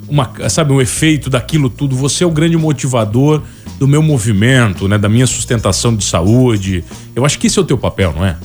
uma, 0.08 0.32
sabe, 0.50 0.72
um 0.72 0.82
efeito 0.82 1.30
daquilo 1.30 1.70
tudo. 1.70 1.96
Você 1.96 2.24
é 2.24 2.28
o 2.28 2.32
grande 2.32 2.58
motivador 2.58 3.42
do 3.80 3.88
meu 3.88 4.04
movimento, 4.04 4.88
né, 4.88 4.98
da 4.98 5.10
minha 5.10 5.26
sustentação 5.26 5.96
de 5.96 6.04
saúde. 6.04 6.84
Eu 7.16 7.26
acho 7.26 7.40
que 7.40 7.48
esse 7.48 7.58
é 7.58 7.62
o 7.62 7.66
teu 7.66 7.78
papel, 7.78 8.14
não 8.16 8.26
é? 8.26 8.38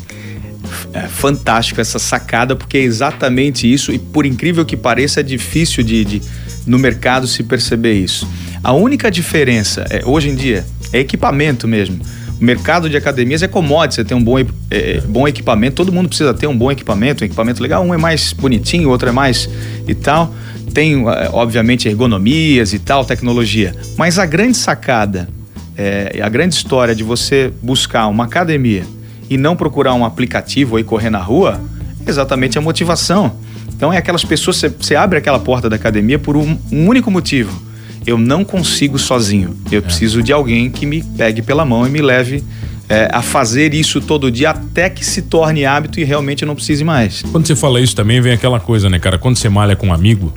É 0.93 1.07
fantástico 1.07 1.81
essa 1.81 1.99
sacada, 1.99 2.57
porque 2.57 2.79
é 2.79 2.83
exatamente 2.83 3.71
isso, 3.71 3.93
e 3.93 3.99
por 3.99 4.27
incrível 4.27 4.65
que 4.65 4.77
pareça, 4.77 5.21
é 5.21 5.23
difícil 5.23 5.83
de, 5.83 6.05
de 6.05 6.23
no 6.67 6.79
mercado 6.79 7.27
se 7.27 7.43
perceber 7.43 7.95
isso. 7.95 8.29
A 8.63 8.73
única 8.73 9.11
diferença 9.11 9.87
é, 9.91 10.03
hoje 10.05 10.29
em 10.29 10.35
dia 10.35 10.65
é 10.93 10.99
equipamento 11.01 11.67
mesmo. 11.67 12.01
O 12.41 12.45
mercado 12.45 12.89
de 12.89 12.97
academias 12.97 13.43
é 13.43 13.49
commodity, 13.49 13.97
você 13.97 14.05
tem 14.05 14.17
um 14.17 14.23
bom, 14.23 14.39
é, 14.39 14.47
é, 14.71 15.01
bom 15.03 15.29
equipamento, 15.29 15.77
todo 15.77 15.93
mundo 15.93 16.09
precisa 16.09 16.33
ter 16.33 16.47
um 16.47 16.57
bom 16.57 16.71
equipamento, 16.71 17.23
um 17.23 17.27
equipamento 17.27 17.63
legal, 17.63 17.85
um 17.85 17.93
é 17.93 17.99
mais 17.99 18.33
bonitinho, 18.33 18.89
outro 18.89 19.09
é 19.09 19.13
mais 19.13 19.49
e 19.87 19.95
tal. 19.95 20.35
Tem, 20.73 21.05
é, 21.09 21.29
obviamente, 21.33 21.89
ergonomias 21.89 22.73
e 22.73 22.79
tal, 22.79 23.05
tecnologia. 23.05 23.75
Mas 23.97 24.19
a 24.19 24.25
grande 24.25 24.57
sacada, 24.57 25.29
é, 25.77 26.21
a 26.23 26.29
grande 26.29 26.55
história 26.55 26.95
de 26.95 27.03
você 27.03 27.53
buscar 27.63 28.07
uma 28.07 28.25
academia 28.25 28.85
e 29.31 29.39
não 29.39 29.55
procurar 29.55 29.95
um 29.95 30.05
aplicativo 30.05 30.77
e 30.79 30.83
correr 30.83 31.09
na 31.09 31.21
rua, 31.21 31.61
é 32.05 32.11
exatamente 32.11 32.59
a 32.59 32.61
motivação. 32.61 33.37
Então 33.75 33.93
é 33.93 33.97
aquelas 33.97 34.25
pessoas, 34.25 34.61
você 34.79 34.97
abre 34.97 35.19
aquela 35.19 35.39
porta 35.39 35.71
da 35.71 35.77
academia 35.77 36.19
por 36.19 36.37
um, 36.37 36.59
um 36.71 36.89
único 36.89 37.11
motivo. 37.11 37.63
Eu 38.05 38.19
não 38.19 38.45
consigo 38.45 38.99
sozinho. 38.99 39.57
Eu 39.71 39.79
é. 39.79 39.81
preciso 39.83 40.23
de 40.23 40.33
alguém 40.33 40.69
que 40.69 40.85
me 40.85 41.03
pegue 41.03 41.41
pela 41.41 41.65
mão 41.65 41.87
e 41.87 41.91
me 41.91 42.03
leve 42.03 42.43
é, 42.89 43.09
a 43.13 43.23
fazer 43.23 43.73
isso 43.73 44.01
todo 44.01 44.31
dia 44.31 44.51
até 44.51 44.91
que 44.91 45.05
se 45.05 45.23
torne 45.23 45.65
hábito 45.65 46.01
e 46.01 46.05
realmente 46.05 46.43
eu 46.43 46.49
não 46.49 46.57
precise 46.57 46.83
mais. 46.83 47.23
Quando 47.31 47.47
você 47.47 47.55
fala 47.55 47.81
isso 47.81 47.95
também 47.95 48.21
vem 48.21 48.33
aquela 48.33 48.59
coisa, 48.59 48.91
né, 48.91 48.99
cara? 48.99 49.17
Quando 49.17 49.37
você 49.37 49.49
malha 49.49 49.77
com 49.77 49.87
um 49.87 49.93
amigo, 49.93 50.35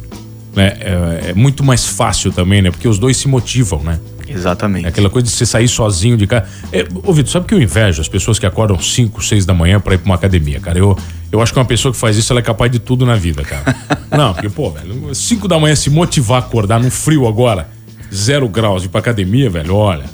né, 0.55 0.77
é, 0.79 1.29
é 1.29 1.33
muito 1.33 1.63
mais 1.63 1.83
fácil 1.83 2.31
também, 2.31 2.61
né? 2.61 2.69
Porque 2.69 2.87
os 2.87 2.99
dois 2.99 3.17
se 3.17 3.27
motivam, 3.27 3.81
né? 3.81 3.99
Exatamente. 4.33 4.85
É 4.85 4.89
aquela 4.89 5.09
coisa 5.09 5.27
de 5.27 5.31
você 5.33 5.45
sair 5.45 5.67
sozinho 5.67 6.17
de 6.17 6.25
casa. 6.25 6.47
É, 6.71 6.85
ô, 7.03 7.13
Vitor, 7.13 7.31
sabe 7.31 7.45
que 7.45 7.53
eu 7.53 7.61
invejo 7.61 8.01
as 8.01 8.07
pessoas 8.07 8.39
que 8.39 8.45
acordam 8.45 8.79
5, 8.79 9.23
6 9.23 9.45
da 9.45 9.53
manhã 9.53 9.79
para 9.79 9.95
ir 9.95 9.97
pra 9.97 10.05
uma 10.05 10.15
academia, 10.15 10.59
cara? 10.59 10.79
Eu, 10.79 10.97
eu 11.31 11.41
acho 11.41 11.53
que 11.53 11.59
uma 11.59 11.65
pessoa 11.65 11.91
que 11.91 11.99
faz 11.99 12.17
isso, 12.17 12.33
ela 12.33 12.39
é 12.39 12.43
capaz 12.43 12.71
de 12.71 12.79
tudo 12.79 13.05
na 13.05 13.15
vida, 13.15 13.43
cara. 13.43 13.75
Não, 14.09 14.33
porque, 14.33 14.49
pô, 14.49 14.71
velho, 14.71 15.13
5 15.13 15.47
da 15.47 15.59
manhã 15.59 15.75
se 15.75 15.89
motivar 15.89 16.41
a 16.41 16.45
acordar 16.45 16.79
no 16.79 16.89
frio 16.89 17.27
agora, 17.27 17.67
zero 18.13 18.47
graus, 18.47 18.85
ir 18.85 18.89
pra 18.89 18.99
academia, 18.99 19.49
velho, 19.49 19.75
olha. 19.75 20.05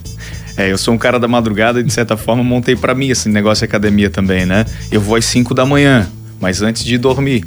É, 0.58 0.70
eu 0.70 0.78
sou 0.78 0.94
um 0.94 0.98
cara 0.98 1.18
da 1.18 1.28
madrugada 1.28 1.80
e 1.80 1.84
de 1.84 1.94
certa 1.94 2.18
forma 2.18 2.44
montei 2.44 2.76
para 2.76 2.94
mim 2.94 3.08
esse 3.08 3.30
negócio 3.30 3.66
de 3.66 3.70
academia 3.70 4.10
também, 4.10 4.46
né? 4.46 4.66
Eu 4.92 5.00
vou 5.00 5.16
às 5.16 5.24
5 5.24 5.54
da 5.54 5.66
manhã, 5.66 6.06
mas 6.40 6.62
antes 6.62 6.84
de 6.84 6.98
dormir. 6.98 7.46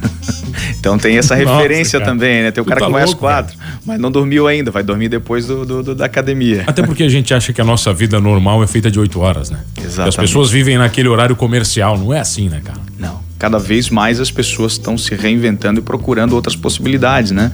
então 0.78 0.98
tem 0.98 1.16
essa 1.16 1.34
referência 1.34 2.00
também, 2.00 2.42
né? 2.42 2.50
Tem 2.50 2.60
o 2.60 2.66
cara 2.66 2.80
tá 2.80 2.86
que 2.86 2.92
vai 2.92 3.02
às 3.02 3.14
quatro, 3.14 3.56
mas 3.84 4.00
não 4.00 4.10
dormiu 4.10 4.46
ainda, 4.46 4.70
vai 4.70 4.82
dormir 4.82 5.08
depois 5.08 5.46
do, 5.46 5.64
do, 5.64 5.82
do, 5.82 5.94
da 5.94 6.06
academia. 6.06 6.64
Até 6.66 6.82
porque 6.82 7.02
a 7.02 7.08
gente 7.08 7.34
acha 7.34 7.52
que 7.52 7.60
a 7.60 7.64
nossa 7.64 7.92
vida 7.92 8.20
normal 8.20 8.62
é 8.62 8.66
feita 8.66 8.90
de 8.90 8.98
oito 8.98 9.20
horas, 9.20 9.50
né? 9.50 9.60
Exatamente. 9.76 10.08
As 10.08 10.16
pessoas 10.16 10.50
vivem 10.50 10.78
naquele 10.78 11.08
horário 11.08 11.36
comercial, 11.36 11.98
não 11.98 12.12
é 12.12 12.20
assim, 12.20 12.48
né, 12.48 12.60
cara? 12.64 12.80
Não. 12.98 13.22
Cada 13.38 13.58
vez 13.58 13.90
mais 13.90 14.20
as 14.20 14.30
pessoas 14.30 14.72
estão 14.72 14.96
se 14.96 15.14
reinventando 15.14 15.80
e 15.80 15.82
procurando 15.82 16.32
outras 16.34 16.56
possibilidades, 16.56 17.30
né? 17.30 17.52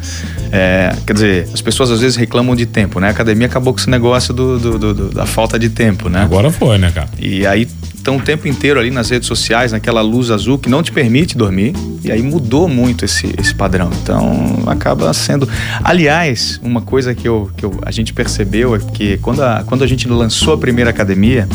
É, 0.52 0.94
quer 1.04 1.12
dizer, 1.14 1.48
as 1.52 1.60
pessoas 1.60 1.90
às 1.90 2.00
vezes 2.00 2.16
reclamam 2.16 2.54
de 2.54 2.66
tempo, 2.66 3.00
né? 3.00 3.08
A 3.08 3.10
academia 3.10 3.46
acabou 3.46 3.72
com 3.72 3.80
esse 3.80 3.90
negócio 3.90 4.32
do, 4.32 4.58
do, 4.58 4.78
do 4.78 5.08
da 5.10 5.26
falta 5.26 5.58
de 5.58 5.68
tempo, 5.68 6.08
né? 6.08 6.22
Agora 6.22 6.50
foi, 6.50 6.78
né, 6.78 6.92
cara? 6.92 7.08
E 7.18 7.44
aí 7.46 7.66
estão 8.00 8.16
o 8.16 8.20
tempo 8.20 8.48
inteiro 8.48 8.80
ali 8.80 8.90
nas 8.90 9.10
redes 9.10 9.28
sociais, 9.28 9.72
naquela 9.72 10.00
luz 10.00 10.30
azul 10.30 10.58
que 10.58 10.68
não 10.68 10.82
te 10.82 10.90
permite 10.90 11.36
dormir. 11.36 11.74
E 12.02 12.10
aí 12.10 12.22
mudou 12.22 12.66
muito 12.66 13.04
esse, 13.04 13.32
esse 13.38 13.54
padrão. 13.54 13.90
Então 14.02 14.64
acaba 14.66 15.12
sendo. 15.12 15.48
Aliás, 15.84 16.58
uma 16.62 16.80
coisa 16.80 17.14
que, 17.14 17.28
eu, 17.28 17.50
que 17.56 17.64
eu, 17.64 17.78
a 17.82 17.90
gente 17.90 18.12
percebeu 18.12 18.74
é 18.74 18.78
que 18.78 19.18
quando 19.18 19.42
a, 19.42 19.62
quando 19.64 19.84
a 19.84 19.86
gente 19.86 20.08
lançou 20.08 20.54
a 20.54 20.58
primeira 20.58 20.90
academia, 20.90 21.46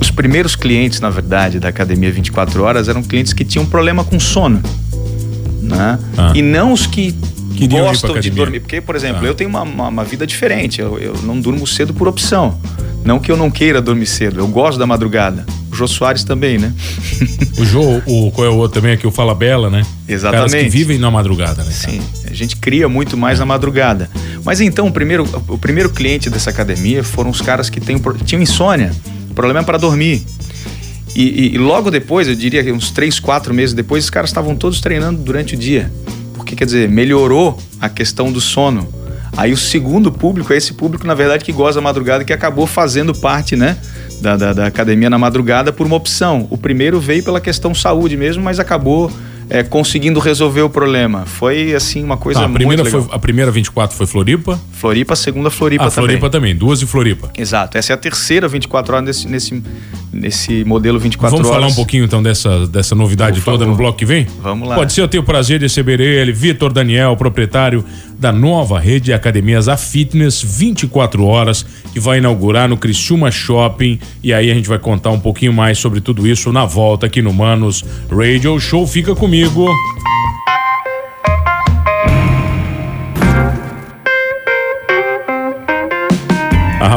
os 0.00 0.10
primeiros 0.10 0.54
clientes, 0.54 1.00
na 1.00 1.10
verdade, 1.10 1.58
da 1.58 1.68
academia 1.68 2.12
24 2.12 2.62
horas 2.62 2.88
eram 2.88 3.02
clientes 3.02 3.32
que 3.32 3.44
tinham 3.44 3.64
problema 3.64 4.04
com 4.04 4.20
sono. 4.20 4.62
Né? 5.62 5.98
Ah. 6.16 6.32
E 6.34 6.42
não 6.42 6.72
os 6.72 6.86
que 6.86 7.14
Queriam 7.56 7.86
gostam 7.86 8.18
de 8.20 8.30
dormir. 8.30 8.60
Porque, 8.60 8.80
por 8.80 8.94
exemplo, 8.94 9.24
ah. 9.24 9.26
eu 9.26 9.34
tenho 9.34 9.48
uma, 9.48 9.62
uma, 9.62 9.88
uma 9.88 10.04
vida 10.04 10.26
diferente. 10.26 10.80
Eu, 10.80 10.98
eu 10.98 11.14
não 11.22 11.40
durmo 11.40 11.66
cedo 11.66 11.94
por 11.94 12.08
opção. 12.08 12.58
Não 13.04 13.18
que 13.18 13.32
eu 13.32 13.36
não 13.36 13.50
queira 13.50 13.80
dormir 13.80 14.06
cedo, 14.06 14.38
eu 14.38 14.46
gosto 14.46 14.78
da 14.78 14.86
madrugada. 14.86 15.44
O 15.72 15.74
Jô 15.74 15.88
Soares 15.88 16.22
também, 16.22 16.58
né? 16.58 16.70
o 17.58 17.64
Jô, 17.64 18.02
o, 18.04 18.30
qual 18.30 18.46
é 18.46 18.50
o 18.50 18.56
outro 18.56 18.78
também 18.78 18.92
aqui? 18.92 19.06
O 19.06 19.10
Fala 19.10 19.34
Bela, 19.34 19.70
né? 19.70 19.82
Exatamente. 20.06 20.50
Caras 20.50 20.64
que 20.64 20.70
vivem 20.70 20.98
na 20.98 21.10
madrugada, 21.10 21.64
né? 21.64 21.70
Sim, 21.70 21.98
a 22.30 22.34
gente 22.34 22.56
cria 22.56 22.90
muito 22.90 23.16
mais 23.16 23.38
na 23.38 23.46
madrugada. 23.46 24.10
Mas 24.44 24.60
então, 24.60 24.86
o 24.86 24.92
primeiro, 24.92 25.26
o 25.48 25.56
primeiro 25.56 25.88
cliente 25.88 26.28
dessa 26.28 26.50
academia 26.50 27.02
foram 27.02 27.30
os 27.30 27.40
caras 27.40 27.70
que 27.70 27.80
tem, 27.80 27.96
tinham 28.26 28.42
insônia, 28.42 28.92
problema 29.34 29.64
para 29.64 29.78
dormir. 29.78 30.22
E, 31.16 31.22
e, 31.22 31.54
e, 31.54 31.58
logo 31.58 31.90
depois, 31.90 32.28
eu 32.28 32.34
diria 32.34 32.62
que 32.62 32.70
uns 32.70 32.90
três, 32.90 33.18
quatro 33.18 33.54
meses 33.54 33.74
depois, 33.74 34.04
os 34.04 34.10
caras 34.10 34.28
estavam 34.28 34.54
todos 34.54 34.78
treinando 34.78 35.22
durante 35.22 35.54
o 35.54 35.58
dia. 35.58 35.90
Porque, 36.34 36.54
quer 36.54 36.66
dizer, 36.66 36.86
melhorou 36.86 37.58
a 37.80 37.88
questão 37.88 38.30
do 38.30 38.42
sono 38.42 39.01
Aí 39.36 39.52
o 39.52 39.56
segundo 39.56 40.12
público 40.12 40.52
é 40.52 40.56
esse 40.56 40.74
público, 40.74 41.06
na 41.06 41.14
verdade, 41.14 41.44
que 41.44 41.52
goza 41.52 41.76
da 41.76 41.82
madrugada, 41.82 42.24
que 42.24 42.32
acabou 42.32 42.66
fazendo 42.66 43.14
parte, 43.14 43.56
né? 43.56 43.78
Da, 44.20 44.36
da, 44.36 44.52
da 44.52 44.66
academia 44.66 45.08
na 45.10 45.18
madrugada 45.18 45.72
por 45.72 45.86
uma 45.86 45.96
opção. 45.96 46.46
O 46.50 46.58
primeiro 46.58 47.00
veio 47.00 47.24
pela 47.24 47.40
questão 47.40 47.74
saúde 47.74 48.16
mesmo, 48.16 48.42
mas 48.42 48.60
acabou 48.60 49.10
é, 49.48 49.62
conseguindo 49.62 50.20
resolver 50.20 50.62
o 50.62 50.70
problema. 50.70 51.24
Foi 51.26 51.74
assim 51.74 52.02
uma 52.04 52.16
coisa 52.16 52.40
tá, 52.40 52.46
a 52.46 52.48
primeira 52.48 52.82
muito 52.82 52.94
legal. 52.94 53.08
Foi, 53.08 53.16
a 53.16 53.18
primeira 53.18 53.50
24 53.50 53.96
foi 53.96 54.06
Floripa? 54.06 54.60
Floripa, 54.82 55.12
a 55.12 55.16
segunda 55.16 55.48
Floripa 55.48 55.84
ah, 55.84 55.90
também. 55.92 56.08
Floripa 56.08 56.28
também, 56.30 56.56
duas 56.56 56.80
de 56.80 56.86
Floripa. 56.86 57.30
Exato. 57.38 57.78
Essa 57.78 57.92
é 57.92 57.94
a 57.94 57.96
terceira 57.96 58.48
24 58.48 58.96
horas 58.96 59.06
nesse, 59.06 59.28
nesse, 59.28 59.62
nesse 60.12 60.64
modelo 60.64 60.98
24 60.98 61.30
Vamos 61.30 61.48
horas. 61.48 61.60
Vamos 61.60 61.72
falar 61.72 61.72
um 61.72 61.84
pouquinho 61.84 62.04
então 62.04 62.20
dessa, 62.20 62.66
dessa 62.66 62.92
novidade 62.96 63.38
Por 63.38 63.44
toda 63.44 63.58
favor. 63.58 63.70
no 63.70 63.76
bloco 63.76 63.96
que 63.96 64.04
vem? 64.04 64.26
Vamos 64.42 64.68
lá. 64.68 64.74
Pode 64.74 64.92
ser, 64.92 65.02
eu 65.02 65.06
tenho 65.06 65.22
o 65.22 65.26
prazer 65.26 65.60
de 65.60 65.66
receber 65.66 66.00
ele, 66.00 66.32
Vitor 66.32 66.72
Daniel, 66.72 67.16
proprietário 67.16 67.84
da 68.18 68.32
nova 68.32 68.80
rede 68.80 69.04
de 69.06 69.12
academias 69.12 69.68
A 69.68 69.76
Fitness 69.76 70.42
24 70.42 71.24
horas, 71.24 71.64
que 71.92 72.00
vai 72.00 72.18
inaugurar 72.18 72.68
no 72.68 72.76
Criciúma 72.76 73.30
Shopping. 73.30 74.00
E 74.20 74.34
aí 74.34 74.50
a 74.50 74.54
gente 74.54 74.68
vai 74.68 74.80
contar 74.80 75.10
um 75.10 75.20
pouquinho 75.20 75.52
mais 75.52 75.78
sobre 75.78 76.00
tudo 76.00 76.26
isso 76.26 76.52
na 76.52 76.64
volta 76.64 77.06
aqui 77.06 77.22
no 77.22 77.32
Manos 77.32 77.84
Radio 78.10 78.58
Show. 78.58 78.84
Fica 78.84 79.14
comigo. 79.14 79.64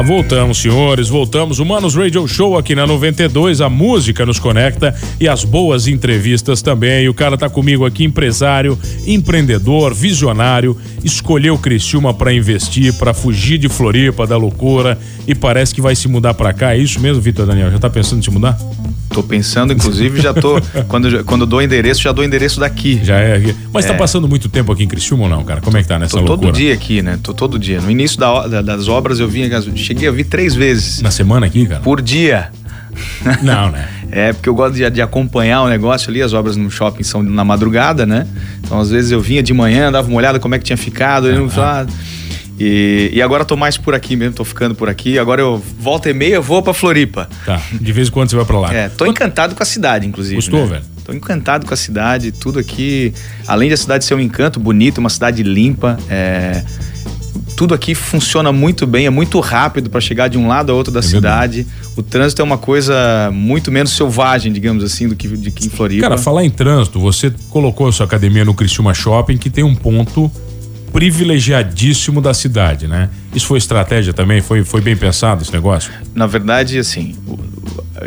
Voltamos, 0.02 0.58
senhores, 0.58 1.08
voltamos. 1.08 1.58
Humanos 1.58 1.94
Radio 1.94 2.26
Show 2.28 2.56
aqui 2.56 2.74
na 2.74 2.86
92. 2.86 3.60
A 3.60 3.68
música 3.68 4.26
nos 4.26 4.38
conecta 4.38 4.94
e 5.18 5.26
as 5.26 5.42
boas 5.42 5.88
entrevistas 5.88 6.60
também. 6.60 7.08
O 7.08 7.14
cara 7.14 7.36
tá 7.36 7.48
comigo 7.48 7.84
aqui, 7.84 8.04
empresário, 8.04 8.78
empreendedor, 9.06 9.94
visionário. 9.94 10.76
Escolheu 11.02 11.58
Criciúma 11.58 12.12
para 12.12 12.32
investir, 12.32 12.92
para 12.94 13.14
fugir 13.14 13.58
de 13.58 13.68
Floripa, 13.68 14.26
da 14.26 14.36
loucura 14.36 14.98
e 15.26 15.34
parece 15.34 15.74
que 15.74 15.80
vai 15.80 15.96
se 15.96 16.08
mudar 16.08 16.34
para 16.34 16.52
cá. 16.52 16.74
É 16.74 16.78
isso 16.78 17.00
mesmo, 17.00 17.20
Vitor 17.22 17.46
Daniel? 17.46 17.70
Já 17.70 17.78
tá 17.78 17.90
pensando 17.90 18.20
em 18.20 18.22
se 18.22 18.30
mudar? 18.30 18.56
Tô 19.16 19.22
pensando, 19.22 19.72
inclusive, 19.72 20.20
já 20.20 20.34
tô. 20.34 20.60
quando, 20.88 21.24
quando 21.24 21.46
dou 21.46 21.62
endereço, 21.62 22.02
já 22.02 22.12
dou 22.12 22.22
endereço 22.22 22.60
daqui. 22.60 23.00
Já 23.02 23.18
é. 23.18 23.54
Mas 23.72 23.86
tá 23.86 23.92
é. 23.92 23.94
tá 23.94 23.98
passando 23.98 24.28
muito 24.28 24.48
tempo 24.48 24.70
aqui 24.70 24.84
em 24.84 24.88
Criciúma 24.88 25.24
ou 25.24 25.30
não, 25.30 25.42
cara? 25.42 25.62
Como 25.62 25.76
é 25.76 25.82
que 25.82 25.88
tá 25.88 25.98
nessa 25.98 26.18
tô 26.18 26.18
loucura? 26.18 26.48
todo 26.48 26.54
dia 26.54 26.74
aqui, 26.74 27.00
né? 27.00 27.18
Tô 27.22 27.32
todo 27.32 27.58
dia. 27.58 27.80
No 27.80 27.90
início 27.90 28.18
da, 28.18 28.46
da, 28.46 28.62
das 28.62 28.88
obras 28.88 29.18
eu 29.18 29.26
vim, 29.26 29.42
cheguei 29.86 30.08
a 30.08 30.12
vir 30.12 30.24
três 30.24 30.54
vezes. 30.54 31.00
Na 31.00 31.10
semana 31.10 31.46
aqui, 31.46 31.66
cara? 31.66 31.80
Por 31.80 32.02
dia. 32.02 32.50
Não, 33.42 33.70
né? 33.70 33.88
é, 34.10 34.32
porque 34.32 34.48
eu 34.48 34.54
gosto 34.54 34.74
de, 34.74 34.88
de, 34.90 35.02
acompanhar 35.02 35.62
o 35.62 35.68
negócio 35.68 36.10
ali, 36.10 36.22
as 36.22 36.32
obras 36.32 36.56
no 36.56 36.70
shopping 36.70 37.02
são 37.02 37.22
na 37.22 37.44
madrugada, 37.44 38.06
né? 38.06 38.26
Então, 38.64 38.80
às 38.80 38.90
vezes 38.90 39.10
eu 39.10 39.20
vinha 39.20 39.42
de 39.42 39.52
manhã, 39.52 39.92
dava 39.92 40.08
uma 40.08 40.16
olhada 40.16 40.38
como 40.38 40.54
é 40.54 40.58
que 40.58 40.64
tinha 40.64 40.76
ficado, 40.76 41.28
eu 41.28 41.48
ah. 41.56 41.86
E, 42.58 43.10
e 43.12 43.20
agora 43.20 43.44
tô 43.44 43.54
mais 43.54 43.76
por 43.76 43.94
aqui 43.94 44.16
mesmo, 44.16 44.34
tô 44.34 44.44
ficando 44.44 44.74
por 44.74 44.88
aqui. 44.88 45.18
Agora 45.18 45.42
eu 45.42 45.62
volta 45.78 46.08
e 46.08 46.14
meia, 46.14 46.40
vou 46.40 46.62
pra 46.62 46.72
Floripa. 46.72 47.28
Tá. 47.44 47.60
De 47.70 47.92
vez 47.92 48.08
em 48.08 48.10
quando 48.10 48.30
você 48.30 48.36
vai 48.36 48.46
pra 48.46 48.58
lá. 48.58 48.74
É, 48.74 48.88
tô 48.88 49.04
encantado 49.04 49.54
com 49.54 49.62
a 49.62 49.66
cidade, 49.66 50.06
inclusive. 50.06 50.36
Gostou, 50.36 50.60
né? 50.60 50.66
velho? 50.66 50.84
Tô 51.04 51.12
encantado 51.12 51.66
com 51.66 51.74
a 51.74 51.76
cidade, 51.76 52.32
tudo 52.32 52.58
aqui. 52.58 53.12
Além 53.46 53.68
da 53.68 53.76
cidade 53.76 54.06
ser 54.06 54.14
um 54.14 54.20
encanto 54.20 54.58
bonito, 54.58 54.98
uma 54.98 55.10
cidade 55.10 55.42
limpa, 55.42 55.98
é, 56.08 56.64
tudo 57.56 57.74
aqui 57.74 57.94
funciona 57.94 58.52
muito 58.52 58.86
bem, 58.86 59.06
é 59.06 59.10
muito 59.10 59.40
rápido 59.40 59.88
para 59.88 60.00
chegar 60.00 60.28
de 60.28 60.36
um 60.36 60.46
lado 60.46 60.70
a 60.70 60.74
outro 60.74 60.92
da 60.92 61.00
é 61.00 61.02
cidade. 61.02 61.62
Verdade. 61.62 61.92
O 61.96 62.02
trânsito 62.02 62.42
é 62.42 62.44
uma 62.44 62.58
coisa 62.58 63.30
muito 63.32 63.72
menos 63.72 63.92
selvagem, 63.96 64.52
digamos 64.52 64.84
assim, 64.84 65.08
do 65.08 65.16
que, 65.16 65.26
de 65.26 65.50
que 65.50 65.66
em 65.66 65.70
Floripa. 65.70 66.02
Cara, 66.02 66.18
falar 66.18 66.44
em 66.44 66.50
trânsito, 66.50 67.00
você 67.00 67.32
colocou 67.50 67.88
a 67.88 67.92
sua 67.92 68.04
academia 68.04 68.44
no 68.44 68.52
Criciúma 68.52 68.92
Shopping, 68.92 69.38
que 69.38 69.48
tem 69.48 69.64
um 69.64 69.74
ponto 69.74 70.30
privilegiadíssimo 70.92 72.20
da 72.20 72.32
cidade, 72.32 72.86
né? 72.86 73.08
Isso 73.34 73.46
foi 73.46 73.58
estratégia 73.58 74.12
também? 74.12 74.40
Foi, 74.40 74.62
foi 74.62 74.80
bem 74.80 74.96
pensado 74.96 75.42
esse 75.42 75.52
negócio? 75.52 75.92
Na 76.14 76.26
verdade, 76.26 76.78
assim, 76.78 77.14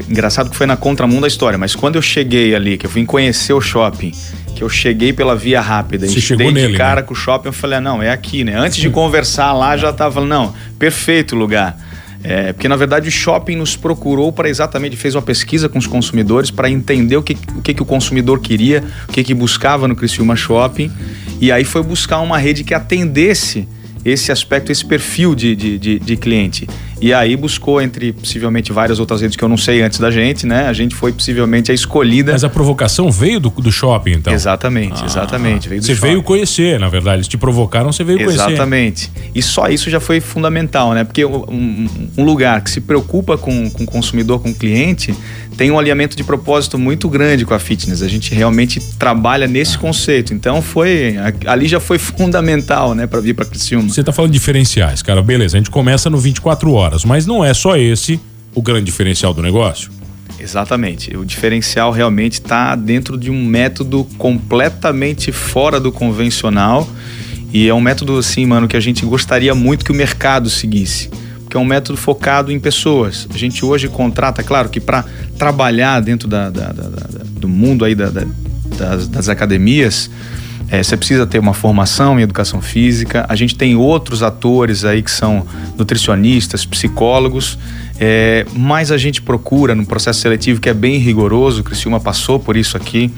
engraçado 0.09 0.49
que 0.49 0.55
foi 0.55 0.67
na 0.67 0.77
contramão 0.77 1.19
da 1.21 1.27
história, 1.27 1.57
mas 1.57 1.75
quando 1.75 1.95
eu 1.95 2.01
cheguei 2.01 2.55
ali, 2.55 2.77
que 2.77 2.85
eu 2.85 2.89
vim 2.89 3.05
conhecer 3.05 3.53
o 3.53 3.61
shopping, 3.61 4.11
que 4.55 4.63
eu 4.63 4.69
cheguei 4.69 5.13
pela 5.13 5.35
via 5.35 5.61
rápida, 5.61 6.07
Você 6.07 6.21
chegou 6.21 6.51
nele, 6.51 6.73
de 6.73 6.77
cara 6.77 7.01
né? 7.01 7.07
com 7.07 7.13
o 7.13 7.15
shopping, 7.15 7.47
eu 7.47 7.53
falei, 7.53 7.77
ah, 7.77 7.81
não, 7.81 8.01
é 8.01 8.11
aqui, 8.11 8.43
né? 8.43 8.55
Antes 8.57 8.77
Sim. 8.77 8.83
de 8.83 8.89
conversar 8.89 9.53
lá, 9.53 9.75
já 9.77 9.91
tava 9.93 10.15
falando, 10.15 10.29
não, 10.29 10.53
perfeito 10.77 11.35
lugar. 11.35 11.77
É, 12.21 12.51
porque 12.51 12.67
na 12.67 12.75
verdade 12.75 13.07
o 13.07 13.11
shopping 13.11 13.55
nos 13.55 13.77
procurou 13.77 14.29
para 14.33 14.49
exatamente 14.49 14.97
fez 14.97 15.15
uma 15.15 15.21
pesquisa 15.21 15.69
com 15.69 15.79
os 15.79 15.87
consumidores 15.87 16.51
para 16.51 16.69
entender 16.69 17.15
o 17.15 17.23
que, 17.23 17.37
o 17.55 17.61
que, 17.61 17.73
que 17.73 17.81
o 17.81 17.85
consumidor 17.85 18.41
queria, 18.41 18.83
o 19.07 19.13
que, 19.13 19.23
que 19.23 19.33
buscava 19.33 19.87
no 19.87 19.95
Criciúma 19.95 20.35
Shopping 20.35 20.91
e 21.39 21.49
aí 21.49 21.63
foi 21.63 21.81
buscar 21.81 22.19
uma 22.19 22.37
rede 22.37 22.65
que 22.65 22.73
atendesse 22.73 23.65
esse 24.03 24.31
aspecto, 24.31 24.71
esse 24.71 24.85
perfil 24.85 25.35
de, 25.35 25.55
de, 25.55 25.77
de, 25.77 25.99
de, 25.99 26.17
cliente. 26.17 26.67
E 27.01 27.13
aí 27.13 27.35
buscou 27.35 27.81
entre 27.81 28.11
possivelmente 28.11 28.71
várias 28.73 28.99
outras 28.99 29.21
redes 29.21 29.37
que 29.37 29.43
eu 29.43 29.49
não 29.49 29.57
sei 29.57 29.81
antes 29.81 29.99
da 29.99 30.11
gente, 30.11 30.45
né? 30.45 30.67
A 30.67 30.73
gente 30.73 30.95
foi 30.95 31.13
possivelmente 31.13 31.71
a 31.71 31.73
escolhida. 31.73 32.33
Mas 32.33 32.43
a 32.43 32.49
provocação 32.49 33.11
veio 33.11 33.39
do, 33.39 33.49
do 33.49 33.71
shopping, 33.71 34.13
então? 34.13 34.33
Exatamente, 34.33 35.01
ah, 35.01 35.05
exatamente. 35.05 35.69
Veio 35.69 35.81
você 35.81 35.95
shopping. 35.95 36.07
veio 36.07 36.23
conhecer, 36.23 36.79
na 36.79 36.89
verdade. 36.89 37.17
Eles 37.17 37.27
te 37.27 37.37
provocaram, 37.37 37.91
você 37.91 38.03
veio 38.03 38.19
exatamente. 38.19 38.37
conhecer. 38.37 38.53
Exatamente. 38.53 39.11
E 39.33 39.41
só 39.41 39.69
isso 39.69 39.89
já 39.89 39.99
foi 39.99 40.19
fundamental, 40.19 40.93
né? 40.93 41.03
Porque 41.03 41.23
um, 41.23 41.87
um 42.17 42.23
lugar 42.23 42.61
que 42.61 42.69
se 42.69 42.81
preocupa 42.81 43.37
com, 43.37 43.69
com 43.69 43.83
o 43.83 43.87
consumidor, 43.87 44.41
com 44.41 44.49
o 44.49 44.55
cliente, 44.55 45.15
tem 45.55 45.71
um 45.71 45.77
alinhamento 45.77 46.15
de 46.15 46.23
propósito 46.23 46.77
muito 46.77 47.09
grande 47.09 47.45
com 47.45 47.53
a 47.53 47.59
fitness. 47.59 48.01
A 48.01 48.07
gente 48.07 48.33
realmente 48.33 48.79
trabalha 48.97 49.45
nesse 49.45 49.77
conceito. 49.77 50.33
Então 50.33 50.61
foi 50.61 51.15
ali 51.45 51.67
já 51.67 51.79
foi 51.79 51.97
fundamental, 51.99 52.95
né, 52.95 53.05
para 53.05 53.19
vir 53.19 53.33
para 53.33 53.45
Criciúma. 53.45 53.89
Você 53.89 53.99
está 53.99 54.13
falando 54.13 54.31
de 54.31 54.39
diferenciais, 54.39 55.01
cara. 55.01 55.21
Beleza, 55.21 55.57
a 55.57 55.59
gente 55.59 55.69
começa 55.69 56.09
no 56.09 56.17
24 56.17 56.71
horas, 56.71 56.88
mas 57.05 57.25
não 57.25 57.43
é 57.43 57.53
só 57.53 57.77
esse 57.77 58.19
o 58.53 58.61
grande 58.61 58.85
diferencial 58.85 59.33
do 59.33 59.41
negócio. 59.41 59.91
Exatamente. 60.39 61.15
O 61.15 61.25
diferencial 61.25 61.91
realmente 61.91 62.33
está 62.33 62.75
dentro 62.75 63.17
de 63.17 63.29
um 63.29 63.45
método 63.45 64.05
completamente 64.17 65.31
fora 65.31 65.79
do 65.79 65.91
convencional 65.91 66.87
e 67.51 67.67
é 67.67 67.73
um 67.73 67.81
método 67.81 68.17
assim, 68.17 68.45
mano, 68.45 68.67
que 68.67 68.77
a 68.77 68.79
gente 68.79 69.05
gostaria 69.05 69.53
muito 69.53 69.83
que 69.83 69.91
o 69.91 69.95
mercado 69.95 70.49
seguisse 70.49 71.09
que 71.49 71.57
é 71.57 71.59
um 71.59 71.65
método 71.65 71.97
focado 71.97 72.51
em 72.51 72.59
pessoas. 72.59 73.27
A 73.33 73.37
gente 73.37 73.65
hoje 73.65 73.87
contrata, 73.87 74.43
claro 74.43 74.69
que 74.69 74.79
para 74.79 75.03
trabalhar 75.37 75.99
dentro 75.99 76.27
da, 76.27 76.49
da, 76.49 76.71
da, 76.71 77.23
do 77.25 77.49
mundo 77.49 77.83
aí 77.83 77.95
das, 77.95 79.07
das, 79.07 79.29
academias, 79.29 80.11
É, 80.71 80.83
você 80.83 80.95
precisa 80.95 81.25
ter 81.25 81.39
uma 81.39 81.53
formação 81.53 82.19
em 82.19 82.23
educação 82.23 82.61
física. 82.61 83.25
A 83.27 83.35
gente 83.35 83.55
tem 83.55 83.75
outros 83.75 84.21
atores 84.21 84.85
aí 84.85 85.01
que 85.01 85.11
são 85.11 85.45
nutricionistas, 85.77 86.65
psicólogos, 86.65 87.57
é, 87.99 88.45
mas 88.53 88.91
a 88.91 88.97
gente 88.97 89.21
procura 89.21 89.73
no 89.73 89.85
processo 89.85 90.21
seletivo 90.21 90.61
que 90.61 90.69
é 90.69 90.73
bem 90.73 90.97
rigoroso, 90.97 91.61
o 91.61 91.63
Criciúma 91.63 91.99
passou 91.99 92.39
por 92.39 92.55
isso 92.55 92.77
aqui. 92.77 93.11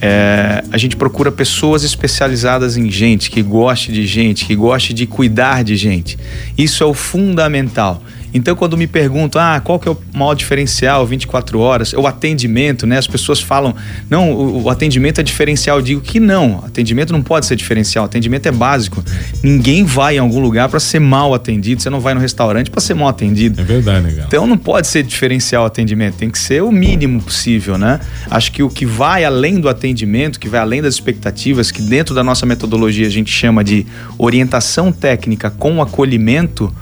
É, 0.00 0.64
a 0.70 0.78
gente 0.78 0.96
procura 0.96 1.30
pessoas 1.30 1.84
especializadas 1.84 2.76
em 2.76 2.90
gente, 2.90 3.30
que 3.30 3.42
goste 3.42 3.92
de 3.92 4.06
gente, 4.06 4.44
que 4.44 4.54
goste 4.54 4.92
de 4.92 5.06
cuidar 5.06 5.64
de 5.64 5.76
gente. 5.76 6.18
Isso 6.56 6.82
é 6.82 6.86
o 6.86 6.94
fundamental. 6.94 8.02
Então, 8.32 8.54
quando 8.54 8.76
me 8.76 8.86
perguntam, 8.86 9.40
ah, 9.40 9.60
qual 9.62 9.78
que 9.78 9.88
é 9.88 9.90
o 9.90 9.98
maior 10.12 10.34
diferencial 10.34 11.06
24 11.06 11.58
horas? 11.58 11.92
O 11.92 12.06
atendimento, 12.06 12.86
né? 12.86 12.98
As 12.98 13.06
pessoas 13.06 13.40
falam, 13.40 13.74
não, 14.08 14.32
o, 14.32 14.64
o 14.64 14.70
atendimento 14.70 15.20
é 15.20 15.24
diferencial. 15.24 15.78
Eu 15.78 15.82
digo 15.82 16.00
que 16.00 16.20
não, 16.20 16.62
atendimento 16.64 17.12
não 17.12 17.22
pode 17.22 17.46
ser 17.46 17.56
diferencial, 17.56 18.04
atendimento 18.04 18.46
é 18.46 18.52
básico. 18.52 19.02
Ninguém 19.42 19.84
vai 19.84 20.16
em 20.16 20.18
algum 20.18 20.40
lugar 20.40 20.68
para 20.68 20.80
ser 20.80 21.00
mal 21.00 21.32
atendido, 21.32 21.82
você 21.82 21.88
não 21.88 22.00
vai 22.00 22.14
no 22.14 22.20
restaurante 22.20 22.70
para 22.70 22.80
ser 22.80 22.94
mal 22.94 23.08
atendido. 23.08 23.60
É 23.60 23.64
verdade, 23.64 24.06
legal. 24.06 24.26
Então 24.26 24.46
não 24.46 24.58
pode 24.58 24.86
ser 24.86 25.02
diferencial 25.02 25.64
o 25.64 25.66
atendimento, 25.66 26.16
tem 26.16 26.30
que 26.30 26.38
ser 26.38 26.62
o 26.62 26.70
mínimo 26.70 27.22
possível, 27.22 27.78
né? 27.78 28.00
Acho 28.30 28.52
que 28.52 28.62
o 28.62 28.68
que 28.68 28.84
vai 28.84 29.24
além 29.24 29.58
do 29.58 29.67
atendimento, 29.68 30.38
que 30.38 30.48
vai 30.48 30.60
além 30.60 30.82
das 30.82 30.94
expectativas, 30.94 31.70
que 31.70 31.82
dentro 31.82 32.14
da 32.14 32.22
nossa 32.22 32.46
metodologia 32.46 33.06
a 33.06 33.10
gente 33.10 33.30
chama 33.30 33.62
de 33.62 33.86
orientação 34.16 34.92
técnica 34.92 35.50
com 35.50 35.82
acolhimento, 35.82 36.72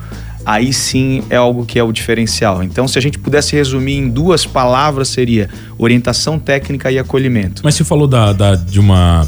aí 0.45 0.73
sim 0.73 1.23
é 1.29 1.37
algo 1.37 1.67
que 1.67 1.79
é 1.79 1.83
o 1.83 1.91
diferencial. 1.91 2.63
Então, 2.63 2.87
se 2.87 2.99
a 2.99 3.03
gente 3.03 3.19
pudesse 3.19 3.57
resumir 3.57 3.95
em 3.95 4.09
duas 4.09 4.47
palavras, 4.47 5.09
seria 5.09 5.51
orientação 5.77 6.39
técnica 6.39 6.91
e 6.91 6.99
acolhimento. 6.99 7.63
Mas 7.65 7.75
você 7.75 7.85
falou 7.85 8.07
da, 8.07 8.33
da, 8.33 8.55
de, 8.55 8.79
uma, 8.79 9.27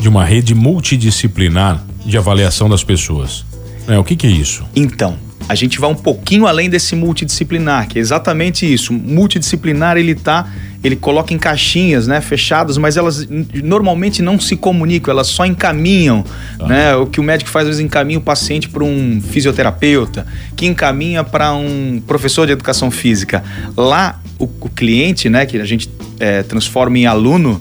de 0.00 0.08
uma 0.08 0.24
rede 0.24 0.54
multidisciplinar 0.54 1.84
de 2.04 2.18
avaliação 2.18 2.68
das 2.68 2.82
pessoas. 2.82 3.44
É, 3.86 3.98
o 3.98 4.04
que, 4.04 4.16
que 4.16 4.26
é 4.26 4.30
isso? 4.30 4.64
Então, 4.74 5.16
a 5.48 5.54
gente 5.54 5.78
vai 5.78 5.90
um 5.90 5.94
pouquinho 5.94 6.46
além 6.46 6.70
desse 6.70 6.94
multidisciplinar, 6.94 7.88
que 7.88 7.98
é 7.98 8.00
exatamente 8.00 8.70
isso. 8.70 8.92
Multidisciplinar 8.92 9.96
ele 9.96 10.14
tá 10.14 10.50
ele 10.82 10.94
coloca 10.94 11.34
em 11.34 11.38
caixinhas, 11.38 12.06
né, 12.06 12.20
fechadas, 12.20 12.78
mas 12.78 12.96
elas 12.96 13.26
normalmente 13.64 14.22
não 14.22 14.38
se 14.38 14.56
comunicam, 14.56 15.10
elas 15.10 15.26
só 15.26 15.44
encaminham, 15.44 16.24
ah. 16.58 16.66
né? 16.66 16.96
O 16.96 17.06
que 17.06 17.18
o 17.18 17.22
médico 17.22 17.50
faz 17.50 17.64
às 17.64 17.70
vezes 17.70 17.84
encaminha 17.84 18.18
o 18.18 18.22
paciente 18.22 18.68
para 18.68 18.84
um 18.84 19.20
fisioterapeuta, 19.20 20.26
que 20.54 20.66
encaminha 20.66 21.24
para 21.24 21.52
um 21.52 22.00
professor 22.06 22.46
de 22.46 22.52
educação 22.52 22.90
física. 22.90 23.42
Lá 23.76 24.20
o, 24.38 24.44
o 24.44 24.68
cliente, 24.68 25.28
né, 25.28 25.46
que 25.46 25.58
a 25.58 25.64
gente 25.64 25.90
é, 26.20 26.42
transforma 26.44 26.96
em 26.96 27.06
aluno, 27.06 27.60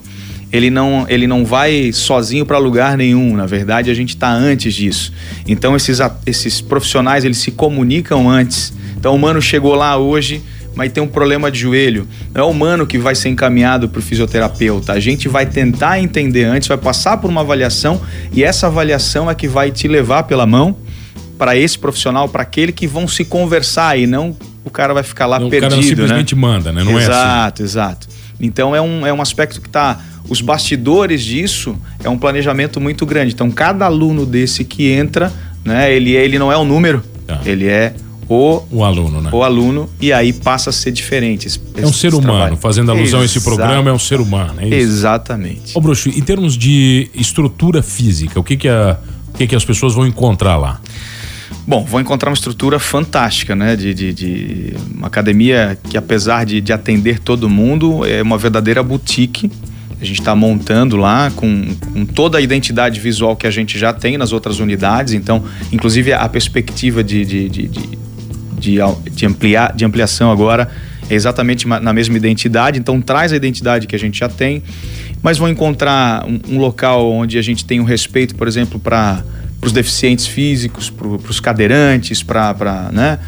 ele 0.51 0.69
não, 0.69 1.05
ele 1.09 1.27
não 1.27 1.45
vai 1.45 1.91
sozinho 1.91 2.45
para 2.45 2.57
lugar 2.57 2.97
nenhum. 2.97 3.35
Na 3.35 3.45
verdade, 3.45 3.89
a 3.89 3.93
gente 3.93 4.09
está 4.09 4.31
antes 4.31 4.73
disso. 4.73 5.11
Então, 5.47 5.75
esses, 5.75 5.99
esses 6.25 6.61
profissionais 6.61 7.25
eles 7.25 7.37
se 7.37 7.51
comunicam 7.51 8.29
antes. 8.29 8.73
Então, 8.97 9.13
o 9.13 9.19
mano 9.19 9.41
chegou 9.41 9.75
lá 9.75 9.97
hoje, 9.97 10.41
mas 10.73 10.91
tem 10.91 11.03
um 11.03 11.07
problema 11.07 11.51
de 11.51 11.59
joelho. 11.59 12.07
Não 12.33 12.41
é 12.41 12.45
o 12.45 12.49
humano 12.49 12.87
que 12.87 12.97
vai 12.97 13.15
ser 13.15 13.29
encaminhado 13.29 13.89
para 13.89 13.99
o 13.99 14.01
fisioterapeuta. 14.01 14.93
A 14.93 14.99
gente 14.99 15.27
vai 15.27 15.45
tentar 15.45 15.99
entender 15.99 16.45
antes, 16.45 16.67
vai 16.67 16.77
passar 16.77 17.17
por 17.17 17.29
uma 17.29 17.41
avaliação 17.41 18.01
e 18.31 18.43
essa 18.43 18.67
avaliação 18.67 19.29
é 19.29 19.35
que 19.35 19.47
vai 19.47 19.71
te 19.71 19.87
levar 19.87 20.23
pela 20.23 20.45
mão 20.45 20.77
para 21.37 21.55
esse 21.55 21.77
profissional, 21.77 22.27
para 22.29 22.43
aquele 22.43 22.71
que 22.71 22.87
vão 22.87 23.07
se 23.07 23.23
conversar 23.23 23.97
e 23.97 24.07
não 24.07 24.35
o 24.63 24.69
cara 24.69 24.93
vai 24.93 25.03
ficar 25.03 25.25
lá 25.25 25.39
não, 25.39 25.49
perdido. 25.49 25.73
O 25.73 25.77
cara 25.77 25.81
simplesmente 25.81 26.35
né? 26.35 26.41
manda, 26.41 26.71
né? 26.71 26.83
Não 26.83 26.99
exato, 26.99 27.01
é 27.01 27.13
assim. 27.13 27.23
Exato, 27.23 27.63
exato. 27.63 28.07
Então 28.39 28.75
é 28.75 28.81
um, 28.81 29.05
é 29.05 29.13
um 29.13 29.21
aspecto 29.21 29.61
que 29.61 29.67
está. 29.67 29.99
Os 30.29 30.41
bastidores 30.41 31.23
disso 31.23 31.77
é 32.03 32.09
um 32.09 32.17
planejamento 32.17 32.79
muito 32.79 33.05
grande. 33.05 33.33
Então, 33.33 33.49
cada 33.49 33.85
aluno 33.85 34.25
desse 34.25 34.63
que 34.63 34.89
entra, 34.89 35.31
né, 35.63 35.93
ele, 35.93 36.15
é, 36.15 36.23
ele 36.23 36.37
não 36.37 36.51
é 36.51 36.57
um 36.57 36.65
número, 36.65 37.03
tá. 37.25 37.39
ele 37.45 37.67
é 37.67 37.93
o, 38.29 38.61
o 38.69 38.83
aluno, 38.83 39.21
né? 39.21 39.29
O 39.31 39.41
aluno, 39.41 39.89
e 40.01 40.11
aí 40.11 40.33
passa 40.33 40.69
a 40.69 40.73
ser 40.73 40.91
diferente. 40.91 41.47
Esse, 41.47 41.61
é 41.75 41.85
um 41.85 41.93
ser 41.93 42.13
humano, 42.13 42.33
trabalho. 42.33 42.57
fazendo 42.57 42.91
alusão 42.91 43.21
Exato. 43.21 43.21
a 43.21 43.25
esse 43.25 43.41
programa, 43.41 43.89
é 43.89 43.93
um 43.93 43.99
ser 43.99 44.19
humano, 44.19 44.59
é 44.59 44.65
isso? 44.65 44.75
Exatamente. 44.75 45.77
Ô, 45.77 45.79
Bruxo, 45.79 46.09
em 46.09 46.21
termos 46.21 46.57
de 46.57 47.09
estrutura 47.13 47.81
física, 47.81 48.37
o 48.37 48.43
que 48.43 48.57
que, 48.57 48.67
a, 48.67 48.99
o 49.33 49.37
que 49.37 49.47
que 49.47 49.55
as 49.55 49.63
pessoas 49.63 49.93
vão 49.93 50.05
encontrar 50.05 50.57
lá? 50.57 50.81
Bom, 51.65 51.85
vão 51.85 52.01
encontrar 52.01 52.29
uma 52.29 52.35
estrutura 52.35 52.79
fantástica, 52.79 53.55
né? 53.55 53.77
De, 53.77 53.93
de, 53.93 54.13
de 54.13 54.73
uma 54.93 55.07
academia 55.07 55.77
que, 55.89 55.97
apesar 55.97 56.45
de, 56.45 56.59
de 56.59 56.73
atender 56.73 57.19
todo 57.19 57.49
mundo, 57.49 58.05
é 58.05 58.21
uma 58.21 58.37
verdadeira 58.37 58.83
boutique. 58.83 59.49
A 59.99 60.05
gente 60.05 60.19
está 60.19 60.35
montando 60.35 60.95
lá 60.95 61.31
com, 61.35 61.75
com, 61.93 62.05
toda 62.05 62.37
a 62.37 62.41
identidade 62.41 62.99
visual 62.99 63.35
que 63.35 63.47
a 63.47 63.51
gente 63.51 63.79
já 63.79 63.91
tem 63.91 64.17
nas 64.17 64.31
outras 64.31 64.59
unidades. 64.59 65.13
Então, 65.13 65.43
inclusive 65.71 66.13
a 66.13 66.27
perspectiva 66.29 67.03
de, 67.03 67.25
de, 67.25 67.49
de, 67.49 67.67
de 67.67 67.97
de, 68.59 69.25
ampliar, 69.25 69.73
de 69.73 69.85
ampliação 69.85 70.31
agora 70.31 70.69
é 71.09 71.13
exatamente 71.13 71.67
na 71.67 71.93
mesma 71.93 72.17
identidade, 72.17 72.77
então 72.79 72.99
traz 72.99 73.31
a 73.31 73.35
identidade 73.35 73.87
que 73.87 73.95
a 73.95 73.99
gente 73.99 74.19
já 74.19 74.27
tem, 74.27 74.61
mas 75.21 75.37
vão 75.37 75.47
encontrar 75.47 76.25
um, 76.25 76.55
um 76.55 76.57
local 76.59 77.09
onde 77.11 77.37
a 77.37 77.41
gente 77.41 77.63
tem 77.63 77.79
um 77.79 77.85
respeito, 77.85 78.35
por 78.35 78.47
exemplo, 78.47 78.79
para 78.79 79.23
os 79.61 79.71
deficientes 79.71 80.27
físicos, 80.27 80.89
para 80.89 81.07
os 81.07 81.39
cadeirantes, 81.39 82.21
para 82.23 82.89
né, 82.91 83.19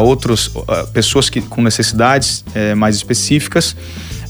outras 0.00 0.46
uh, 0.46 0.64
pessoas 0.92 1.28
que, 1.28 1.40
com 1.40 1.60
necessidades 1.60 2.44
uh, 2.48 2.76
mais 2.76 2.96
específicas. 2.96 3.76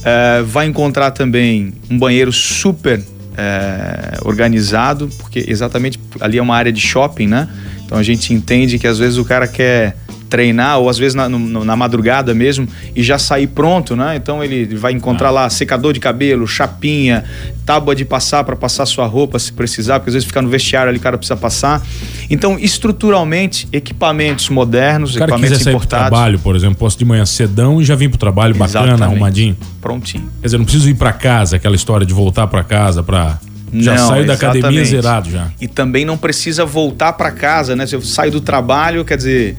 Uh, 0.04 0.44
vai 0.44 0.66
encontrar 0.66 1.10
também 1.12 1.72
um 1.90 1.98
banheiro 1.98 2.30
super 2.30 3.02
eh, 3.36 4.18
organizado, 4.22 5.08
porque 5.18 5.44
exatamente 5.48 5.98
ali 6.20 6.38
é 6.38 6.42
uma 6.42 6.54
área 6.54 6.70
de 6.70 6.80
shopping, 6.80 7.26
né? 7.26 7.48
Então 7.84 7.98
a 7.98 8.02
gente 8.02 8.32
entende 8.32 8.78
que 8.78 8.86
às 8.86 8.98
vezes 8.98 9.18
o 9.18 9.24
cara 9.24 9.48
quer 9.48 9.96
treinar, 10.34 10.80
ou 10.80 10.88
às 10.88 10.98
vezes 10.98 11.14
na, 11.14 11.28
no, 11.28 11.64
na 11.64 11.76
madrugada 11.76 12.34
mesmo, 12.34 12.66
e 12.96 13.04
já 13.04 13.20
sair 13.20 13.46
pronto, 13.46 13.94
né? 13.94 14.16
Então 14.16 14.42
ele 14.42 14.74
vai 14.74 14.90
encontrar 14.90 15.28
ah. 15.28 15.30
lá 15.30 15.50
secador 15.50 15.92
de 15.92 16.00
cabelo, 16.00 16.44
chapinha, 16.44 17.22
tábua 17.64 17.94
de 17.94 18.04
passar 18.04 18.42
para 18.42 18.56
passar 18.56 18.84
sua 18.84 19.06
roupa 19.06 19.38
se 19.38 19.52
precisar, 19.52 20.00
porque 20.00 20.10
às 20.10 20.14
vezes 20.14 20.26
fica 20.26 20.42
no 20.42 20.48
vestiário 20.48 20.88
ali, 20.88 20.98
o 20.98 21.00
cara 21.00 21.16
precisa 21.16 21.36
passar. 21.36 21.80
Então, 22.28 22.58
estruturalmente, 22.58 23.68
equipamentos 23.72 24.48
modernos, 24.48 25.12
cara 25.12 25.26
equipamentos 25.30 25.58
quiser 25.58 25.70
importados. 25.70 26.08
Pro 26.08 26.10
trabalho, 26.10 26.38
por 26.40 26.56
exemplo, 26.56 26.74
posso 26.74 26.98
de 26.98 27.04
manhã 27.04 27.24
cedão 27.24 27.80
e 27.80 27.84
já 27.84 27.94
vim 27.94 28.08
pro 28.08 28.18
trabalho 28.18 28.56
Exatamente. 28.56 28.90
bacana, 28.90 29.06
arrumadinho. 29.06 29.56
Prontinho. 29.80 30.28
Quer 30.40 30.48
dizer, 30.48 30.58
não 30.58 30.64
preciso 30.64 30.88
ir 30.88 30.94
para 30.94 31.12
casa, 31.12 31.54
aquela 31.54 31.76
história 31.76 32.04
de 32.04 32.12
voltar 32.12 32.48
para 32.48 32.64
casa 32.64 33.04
para 33.04 33.38
já 33.72 33.94
não, 33.94 34.08
saiu 34.08 34.26
da 34.26 34.34
academia 34.34 34.84
zerado 34.84 35.30
já. 35.30 35.48
E 35.60 35.68
também 35.68 36.04
não 36.04 36.16
precisa 36.16 36.64
voltar 36.64 37.12
para 37.12 37.30
casa, 37.30 37.74
né? 37.76 37.86
Se 37.86 37.94
eu 37.94 38.02
saio 38.02 38.32
do 38.32 38.40
trabalho, 38.40 39.04
quer 39.04 39.16
dizer, 39.16 39.56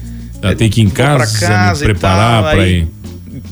tem 0.54 0.70
que 0.70 0.80
ir 0.80 0.84
em 0.84 0.90
casa, 0.90 1.38
casa 1.46 1.84
me 1.84 1.92
preparar 1.92 2.42
para 2.42 2.66
ir 2.66 2.88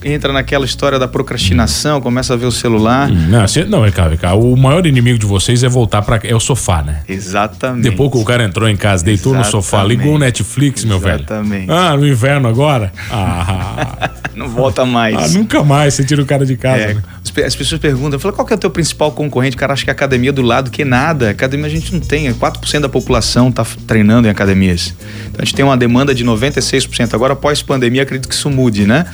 entra 0.04 0.32
naquela 0.32 0.64
história 0.64 0.98
da 0.98 1.08
procrastinação, 1.08 2.00
começa 2.00 2.34
a 2.34 2.36
ver 2.36 2.46
o 2.46 2.52
celular. 2.52 3.10
Hum, 3.10 3.28
não, 3.28 3.46
você, 3.46 3.64
não, 3.64 3.84
é 3.84 3.90
cara, 3.90 4.16
cara, 4.16 4.34
o 4.34 4.56
maior 4.56 4.86
inimigo 4.86 5.18
de 5.18 5.26
vocês 5.26 5.62
é 5.62 5.68
voltar 5.68 6.02
para 6.02 6.20
é 6.24 6.34
o 6.34 6.40
sofá, 6.40 6.82
né? 6.82 7.02
Exatamente. 7.08 7.82
Depois 7.82 8.10
que 8.10 8.18
o 8.18 8.24
cara 8.24 8.44
entrou 8.44 8.68
em 8.68 8.76
casa, 8.76 9.04
deitou 9.04 9.32
Exatamente. 9.32 9.54
no 9.54 9.62
sofá, 9.62 9.82
ligou 9.84 10.14
o 10.14 10.18
Netflix, 10.18 10.84
meu 10.84 10.98
velho. 10.98 11.20
Exatamente. 11.20 11.70
Ah, 11.70 11.96
no 11.96 12.06
inverno 12.06 12.48
agora? 12.48 12.92
Ah. 13.10 14.10
não 14.36 14.48
volta 14.48 14.84
mais. 14.84 15.16
Ah, 15.16 15.28
nunca 15.28 15.62
mais 15.62 15.94
você 15.94 16.04
tira 16.04 16.22
o 16.22 16.26
cara 16.26 16.44
de 16.44 16.56
casa. 16.56 16.82
É, 16.82 16.94
né? 16.94 17.02
As 17.44 17.56
pessoas 17.56 17.80
perguntam, 17.80 18.18
falo, 18.18 18.34
qual 18.34 18.46
que 18.46 18.52
é 18.52 18.56
o 18.56 18.58
teu 18.58 18.70
principal 18.70 19.10
concorrente? 19.12 19.56
O 19.56 19.58
cara 19.58 19.72
acha 19.72 19.84
que 19.84 19.90
é 19.90 19.92
a 19.92 19.94
academia 19.94 20.32
do 20.32 20.42
lado, 20.42 20.70
que 20.70 20.84
nada. 20.84 21.30
Academia 21.30 21.66
a 21.66 21.70
gente 21.70 21.92
não 21.92 22.00
tem, 22.00 22.32
4% 22.32 22.80
da 22.80 22.88
população 22.88 23.48
está 23.48 23.66
treinando 23.86 24.28
em 24.28 24.30
academias. 24.30 24.94
Então 25.26 25.40
a 25.40 25.44
gente 25.44 25.54
tem 25.54 25.64
uma 25.64 25.76
demanda 25.76 26.14
de 26.14 26.24
96%. 26.24 27.14
Agora, 27.14 27.32
após 27.32 27.62
pandemia, 27.62 28.02
acredito 28.02 28.28
que 28.28 28.34
isso 28.34 28.50
mude, 28.50 28.86
né? 28.86 29.06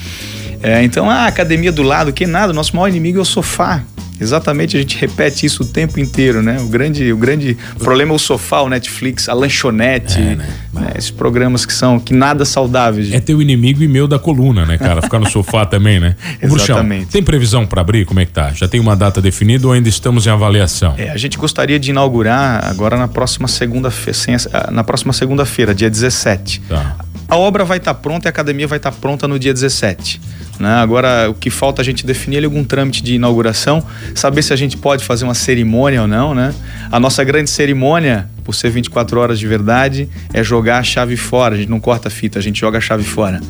É, 0.63 0.83
então, 0.83 1.09
a 1.09 1.27
academia 1.27 1.73
do 1.73 1.83
lado, 1.83 2.13
que 2.13 2.27
nada, 2.27 2.53
o 2.53 2.55
nosso 2.55 2.75
maior 2.77 2.89
inimigo 2.89 3.19
é 3.19 3.23
o 3.23 3.25
sofá. 3.25 3.83
Exatamente, 4.21 4.77
a 4.77 4.81
gente 4.81 4.99
repete 4.99 5.47
isso 5.47 5.63
o 5.63 5.67
tempo 5.67 5.99
inteiro, 5.99 6.43
né? 6.43 6.61
O 6.61 6.69
grande, 6.69 7.11
o 7.11 7.17
grande 7.17 7.57
problema 7.79 8.13
é 8.13 8.17
o 8.17 8.19
sofá, 8.19 8.61
o 8.61 8.69
Netflix, 8.69 9.31
a 9.31 9.33
lanchonete, 9.33 10.21
é, 10.21 10.37
né? 10.37 10.49
Né? 10.75 10.93
esses 10.95 11.11
programas 11.11 11.65
que 11.65 11.73
são 11.73 11.99
que 11.99 12.13
nada 12.13 12.45
saudáveis. 12.45 13.11
É 13.15 13.19
teu 13.19 13.41
inimigo 13.41 13.83
e 13.83 13.89
meu 13.89 14.07
da 14.07 14.19
coluna, 14.19 14.67
né, 14.67 14.77
cara? 14.77 15.01
Ficar 15.01 15.19
no 15.19 15.29
sofá 15.31 15.65
também, 15.65 15.99
né? 15.99 16.17
Exatamente. 16.43 17.07
tem 17.07 17.23
previsão 17.23 17.67
para 17.67 17.81
abrir? 17.81 18.05
Como 18.05 18.21
é 18.21 18.27
que 18.27 18.33
tá? 18.33 18.53
Já 18.53 18.69
tem 18.69 18.79
uma 18.79 18.95
data 18.95 19.23
definida 19.23 19.67
ou 19.67 19.73
ainda 19.73 19.89
estamos 19.89 20.27
em 20.27 20.31
avaliação? 20.31 20.95
É, 20.99 21.09
a 21.09 21.17
gente 21.17 21.39
gostaria 21.39 21.79
de 21.79 21.89
inaugurar 21.89 22.69
agora 22.69 22.99
na 22.99 23.09
próxima 23.09 23.49
segunda-feira, 23.49 24.39
na 24.71 24.85
próxima 24.85 25.15
segunda-feira, 25.15 25.75
dia 25.75 25.89
17. 25.89 26.61
Tá. 26.69 26.97
A 27.27 27.37
obra 27.39 27.65
vai 27.65 27.79
estar 27.79 27.95
tá 27.95 28.01
pronta 28.01 28.27
e 28.27 28.29
a 28.29 28.31
academia 28.31 28.67
vai 28.67 28.77
estar 28.77 28.91
tá 28.91 28.97
pronta 29.01 29.27
no 29.27 29.39
dia 29.39 29.55
17. 29.55 30.21
Né? 30.61 30.75
Agora, 30.75 31.31
o 31.31 31.35
que 31.35 31.49
falta 31.49 31.81
a 31.81 31.85
gente 31.85 32.05
definir 32.05 32.43
é 32.43 32.45
algum 32.45 32.63
trâmite 32.63 33.03
de 33.03 33.15
inauguração, 33.15 33.83
saber 34.15 34.43
se 34.43 34.53
a 34.53 34.57
gente 34.57 34.77
pode 34.77 35.03
fazer 35.03 35.25
uma 35.25 35.35
cerimônia 35.35 36.03
ou 36.03 36.07
não. 36.07 36.35
Né? 36.35 36.55
A 36.93 37.01
nossa 37.01 37.25
grande 37.25 37.49
cerimônia, 37.49 38.29
por 38.45 38.55
ser 38.55 38.69
24 38.69 39.19
horas 39.19 39.39
de 39.39 39.47
verdade, 39.47 40.07
é 40.35 40.45
jogar 40.45 40.79
a 40.79 40.83
chave 40.83 41.17
fora. 41.17 41.55
A 41.55 41.59
gente 41.59 41.71
não 41.71 41.81
corta 41.81 42.09
a 42.09 42.11
fita, 42.11 42.39
a 42.39 42.43
gente 42.43 42.61
joga 42.61 42.77
a 42.77 42.81
chave 42.81 43.05
fora. 43.05 43.41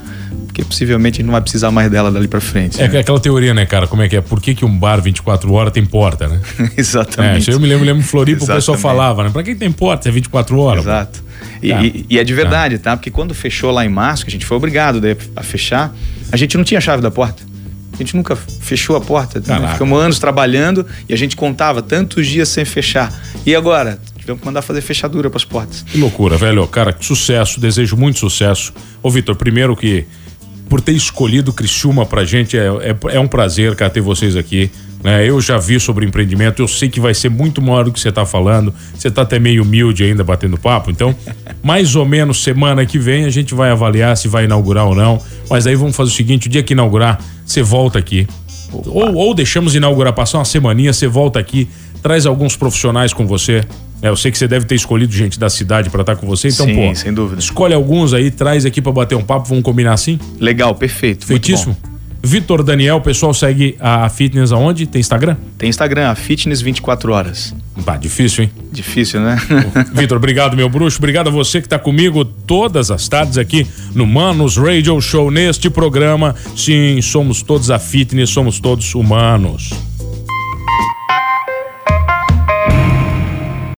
Porque 0.51 0.65
possivelmente 0.65 1.17
a 1.17 1.19
gente 1.19 1.27
não 1.27 1.33
vai 1.33 1.41
precisar 1.41 1.71
mais 1.71 1.89
dela 1.91 2.11
dali 2.11 2.27
para 2.27 2.41
frente. 2.41 2.83
É 2.83 2.89
né? 2.89 2.99
aquela 2.99 3.21
teoria, 3.21 3.55
né, 3.55 3.65
cara? 3.65 3.87
Como 3.87 4.03
é 4.03 4.09
que 4.09 4.17
é? 4.17 4.21
Por 4.21 4.41
que, 4.41 4.55
que 4.55 4.65
um 4.65 4.79
bar 4.79 5.01
24 5.01 5.51
horas 5.53 5.73
tem 5.73 5.85
porta, 5.85 6.27
né? 6.27 6.41
Exatamente. 6.77 7.51
É, 7.51 7.55
eu 7.55 7.61
me 7.61 7.69
lembro, 7.69 7.87
lembro 7.87 8.03
Floripa, 8.03 8.39
Exatamente. 8.39 8.65
o 8.65 8.73
pessoal 8.73 8.79
falava, 8.79 9.25
né? 9.25 9.31
Pra 9.31 9.43
que 9.45 9.55
tem 9.55 9.71
porta? 9.71 10.09
É 10.09 10.13
24 10.13 10.59
horas. 10.59 10.83
Exato. 10.83 11.23
E, 11.63 11.71
tá. 11.71 11.83
e, 11.83 12.07
e, 12.11 12.19
é 12.19 12.25
de 12.25 12.35
verdade, 12.35 12.79
tá. 12.79 12.91
tá? 12.91 12.97
Porque 12.97 13.11
quando 13.11 13.33
fechou 13.33 13.71
lá 13.71 13.87
em 13.87 13.89
março, 13.89 14.25
que 14.25 14.31
a 14.31 14.33
gente 14.33 14.45
foi 14.45 14.57
obrigado 14.57 15.01
a 15.37 15.43
fechar, 15.43 15.95
a 16.33 16.37
gente 16.37 16.57
não 16.57 16.65
tinha 16.65 16.81
chave 16.81 17.01
da 17.01 17.11
porta. 17.11 17.43
A 17.93 17.97
gente 17.97 18.17
nunca 18.17 18.35
fechou 18.35 18.97
a 18.97 19.01
porta. 19.01 19.41
Né? 19.41 19.69
Ficamos 19.73 20.03
anos 20.03 20.19
trabalhando 20.19 20.87
e 21.09 21.15
a 21.15 21.17
gente 21.17 21.37
contava 21.37 21.81
tantos 21.81 22.27
dias 22.27 22.49
sem 22.49 22.65
fechar. 22.65 23.13
E 23.47 23.55
agora? 23.55 24.01
Tivemos 24.19 24.41
que 24.41 24.47
mandar 24.47 24.63
fazer 24.63 24.81
fechadura 24.81 25.31
para 25.31 25.39
as 25.39 25.45
portas. 25.45 25.83
Que 25.83 25.99
loucura, 25.99 26.37
velho. 26.37 26.67
Cara, 26.67 26.97
sucesso, 26.99 27.61
desejo 27.61 27.97
muito 27.97 28.19
sucesso. 28.19 28.73
Ô, 29.03 29.11
Vitor, 29.11 29.35
primeiro 29.37 29.77
que 29.77 30.07
por 30.71 30.81
ter 30.81 30.93
escolhido 30.93 31.53
Criciúma 31.53 32.07
pra 32.07 32.25
gente, 32.25 32.57
é, 32.57 32.67
é, 32.67 33.17
é 33.17 33.21
um 33.21 33.27
prazer, 33.27 33.75
cara, 33.75 33.91
ter 33.91 34.01
vocês 34.01 34.37
aqui. 34.37 34.71
Né? 35.03 35.29
Eu 35.29 35.41
já 35.41 35.59
vi 35.59 35.81
sobre 35.81 36.07
empreendimento, 36.07 36.63
eu 36.63 36.69
sei 36.69 36.89
que 36.89 37.01
vai 37.01 37.13
ser 37.13 37.29
muito 37.29 37.61
maior 37.61 37.85
do 37.85 37.93
que 37.93 37.99
você 37.99 38.11
está 38.11 38.25
falando. 38.25 38.73
Você 38.95 39.09
está 39.09 39.23
até 39.23 39.41
meio 39.41 39.65
humilde 39.65 40.05
ainda 40.05 40.23
batendo 40.23 40.57
papo, 40.57 40.89
então, 40.89 41.15
mais 41.61 41.97
ou 41.97 42.07
menos 42.07 42.45
semana 42.45 42.87
que 42.87 43.01
vem 43.01 43.25
a 43.25 43.31
gente 43.31 43.53
vai 43.53 43.71
avaliar 43.71 44.17
se 44.17 44.29
vai 44.29 44.45
inaugurar 44.45 44.87
ou 44.87 44.95
não. 44.95 45.21
Mas 45.51 45.67
aí 45.67 45.75
vamos 45.75 45.97
fazer 45.97 46.13
o 46.13 46.15
seguinte: 46.15 46.47
o 46.47 46.51
dia 46.51 46.63
que 46.63 46.73
inaugurar, 46.73 47.19
você 47.45 47.63
volta 47.63 47.99
aqui. 47.99 48.29
Ou, 48.73 49.13
ou 49.15 49.35
deixamos 49.35 49.75
inaugurar, 49.75 50.13
passar 50.13 50.39
uma 50.39 50.45
semaninha, 50.45 50.93
você 50.93 51.09
volta 51.09 51.41
aqui, 51.41 51.69
traz 52.03 52.27
alguns 52.27 52.57
profissionais 52.57 53.13
com 53.13 53.27
você. 53.27 53.65
É, 54.03 54.09
eu 54.09 54.17
sei 54.17 54.31
que 54.31 54.39
você 54.39 54.49
deve 54.49 54.65
ter 54.65 54.75
escolhido 54.75 55.13
gente 55.13 55.39
da 55.39 55.51
cidade 55.51 55.91
para 55.91 56.01
estar 56.01 56.15
tá 56.15 56.21
com 56.21 56.27
você, 56.27 56.49
então, 56.49 56.67
Sim, 56.67 56.75
pô. 56.75 56.95
sem 56.95 57.13
dúvida. 57.13 57.41
Escolhe 57.41 57.75
alguns 57.75 58.15
aí, 58.15 58.31
traz 58.31 58.65
aqui 58.65 58.81
para 58.81 58.93
bater 58.93 59.15
um 59.15 59.23
papo, 59.23 59.49
vamos 59.49 59.63
combinar 59.63 59.93
assim? 59.93 60.19
Legal, 60.39 60.75
perfeito. 60.75 61.27
Feitíssimo. 61.27 61.77
Vitor 62.23 62.63
Daniel, 62.63 62.97
o 62.97 63.01
pessoal 63.01 63.33
segue 63.33 63.77
a 63.81 64.09
Fitness 64.11 64.53
aonde? 64.53 64.87
Tem 64.87 65.01
Instagram? 65.01 65.37
Tem 65.57 65.71
Instagram, 65.71 66.11
a 66.11 66.15
Fitness 66.15 66.61
24 66.61 67.13
horas. 67.13 67.55
Bah, 67.79 67.97
difícil, 67.97 68.45
hein? 68.45 68.51
Difícil, 68.71 69.21
né? 69.21 69.39
Vitor, 69.95 70.19
obrigado, 70.19 70.55
meu 70.55 70.69
bruxo. 70.69 70.99
Obrigado 70.99 71.29
a 71.29 71.31
você 71.31 71.61
que 71.61 71.67
está 71.67 71.79
comigo 71.79 72.25
todas 72.25 72.91
as 72.91 73.09
tardes 73.09 73.39
aqui 73.39 73.67
no 73.95 74.07
Manos 74.07 74.59
Radio 74.59 75.01
Show, 75.01 75.31
neste 75.31 75.71
programa. 75.71 76.35
Sim, 76.55 77.01
somos 77.01 77.43
todos 77.43 77.71
a 77.71 77.79
Fitness, 77.79 78.29
somos 78.29 78.61
todos 78.61 78.95
humanos. 78.95 79.71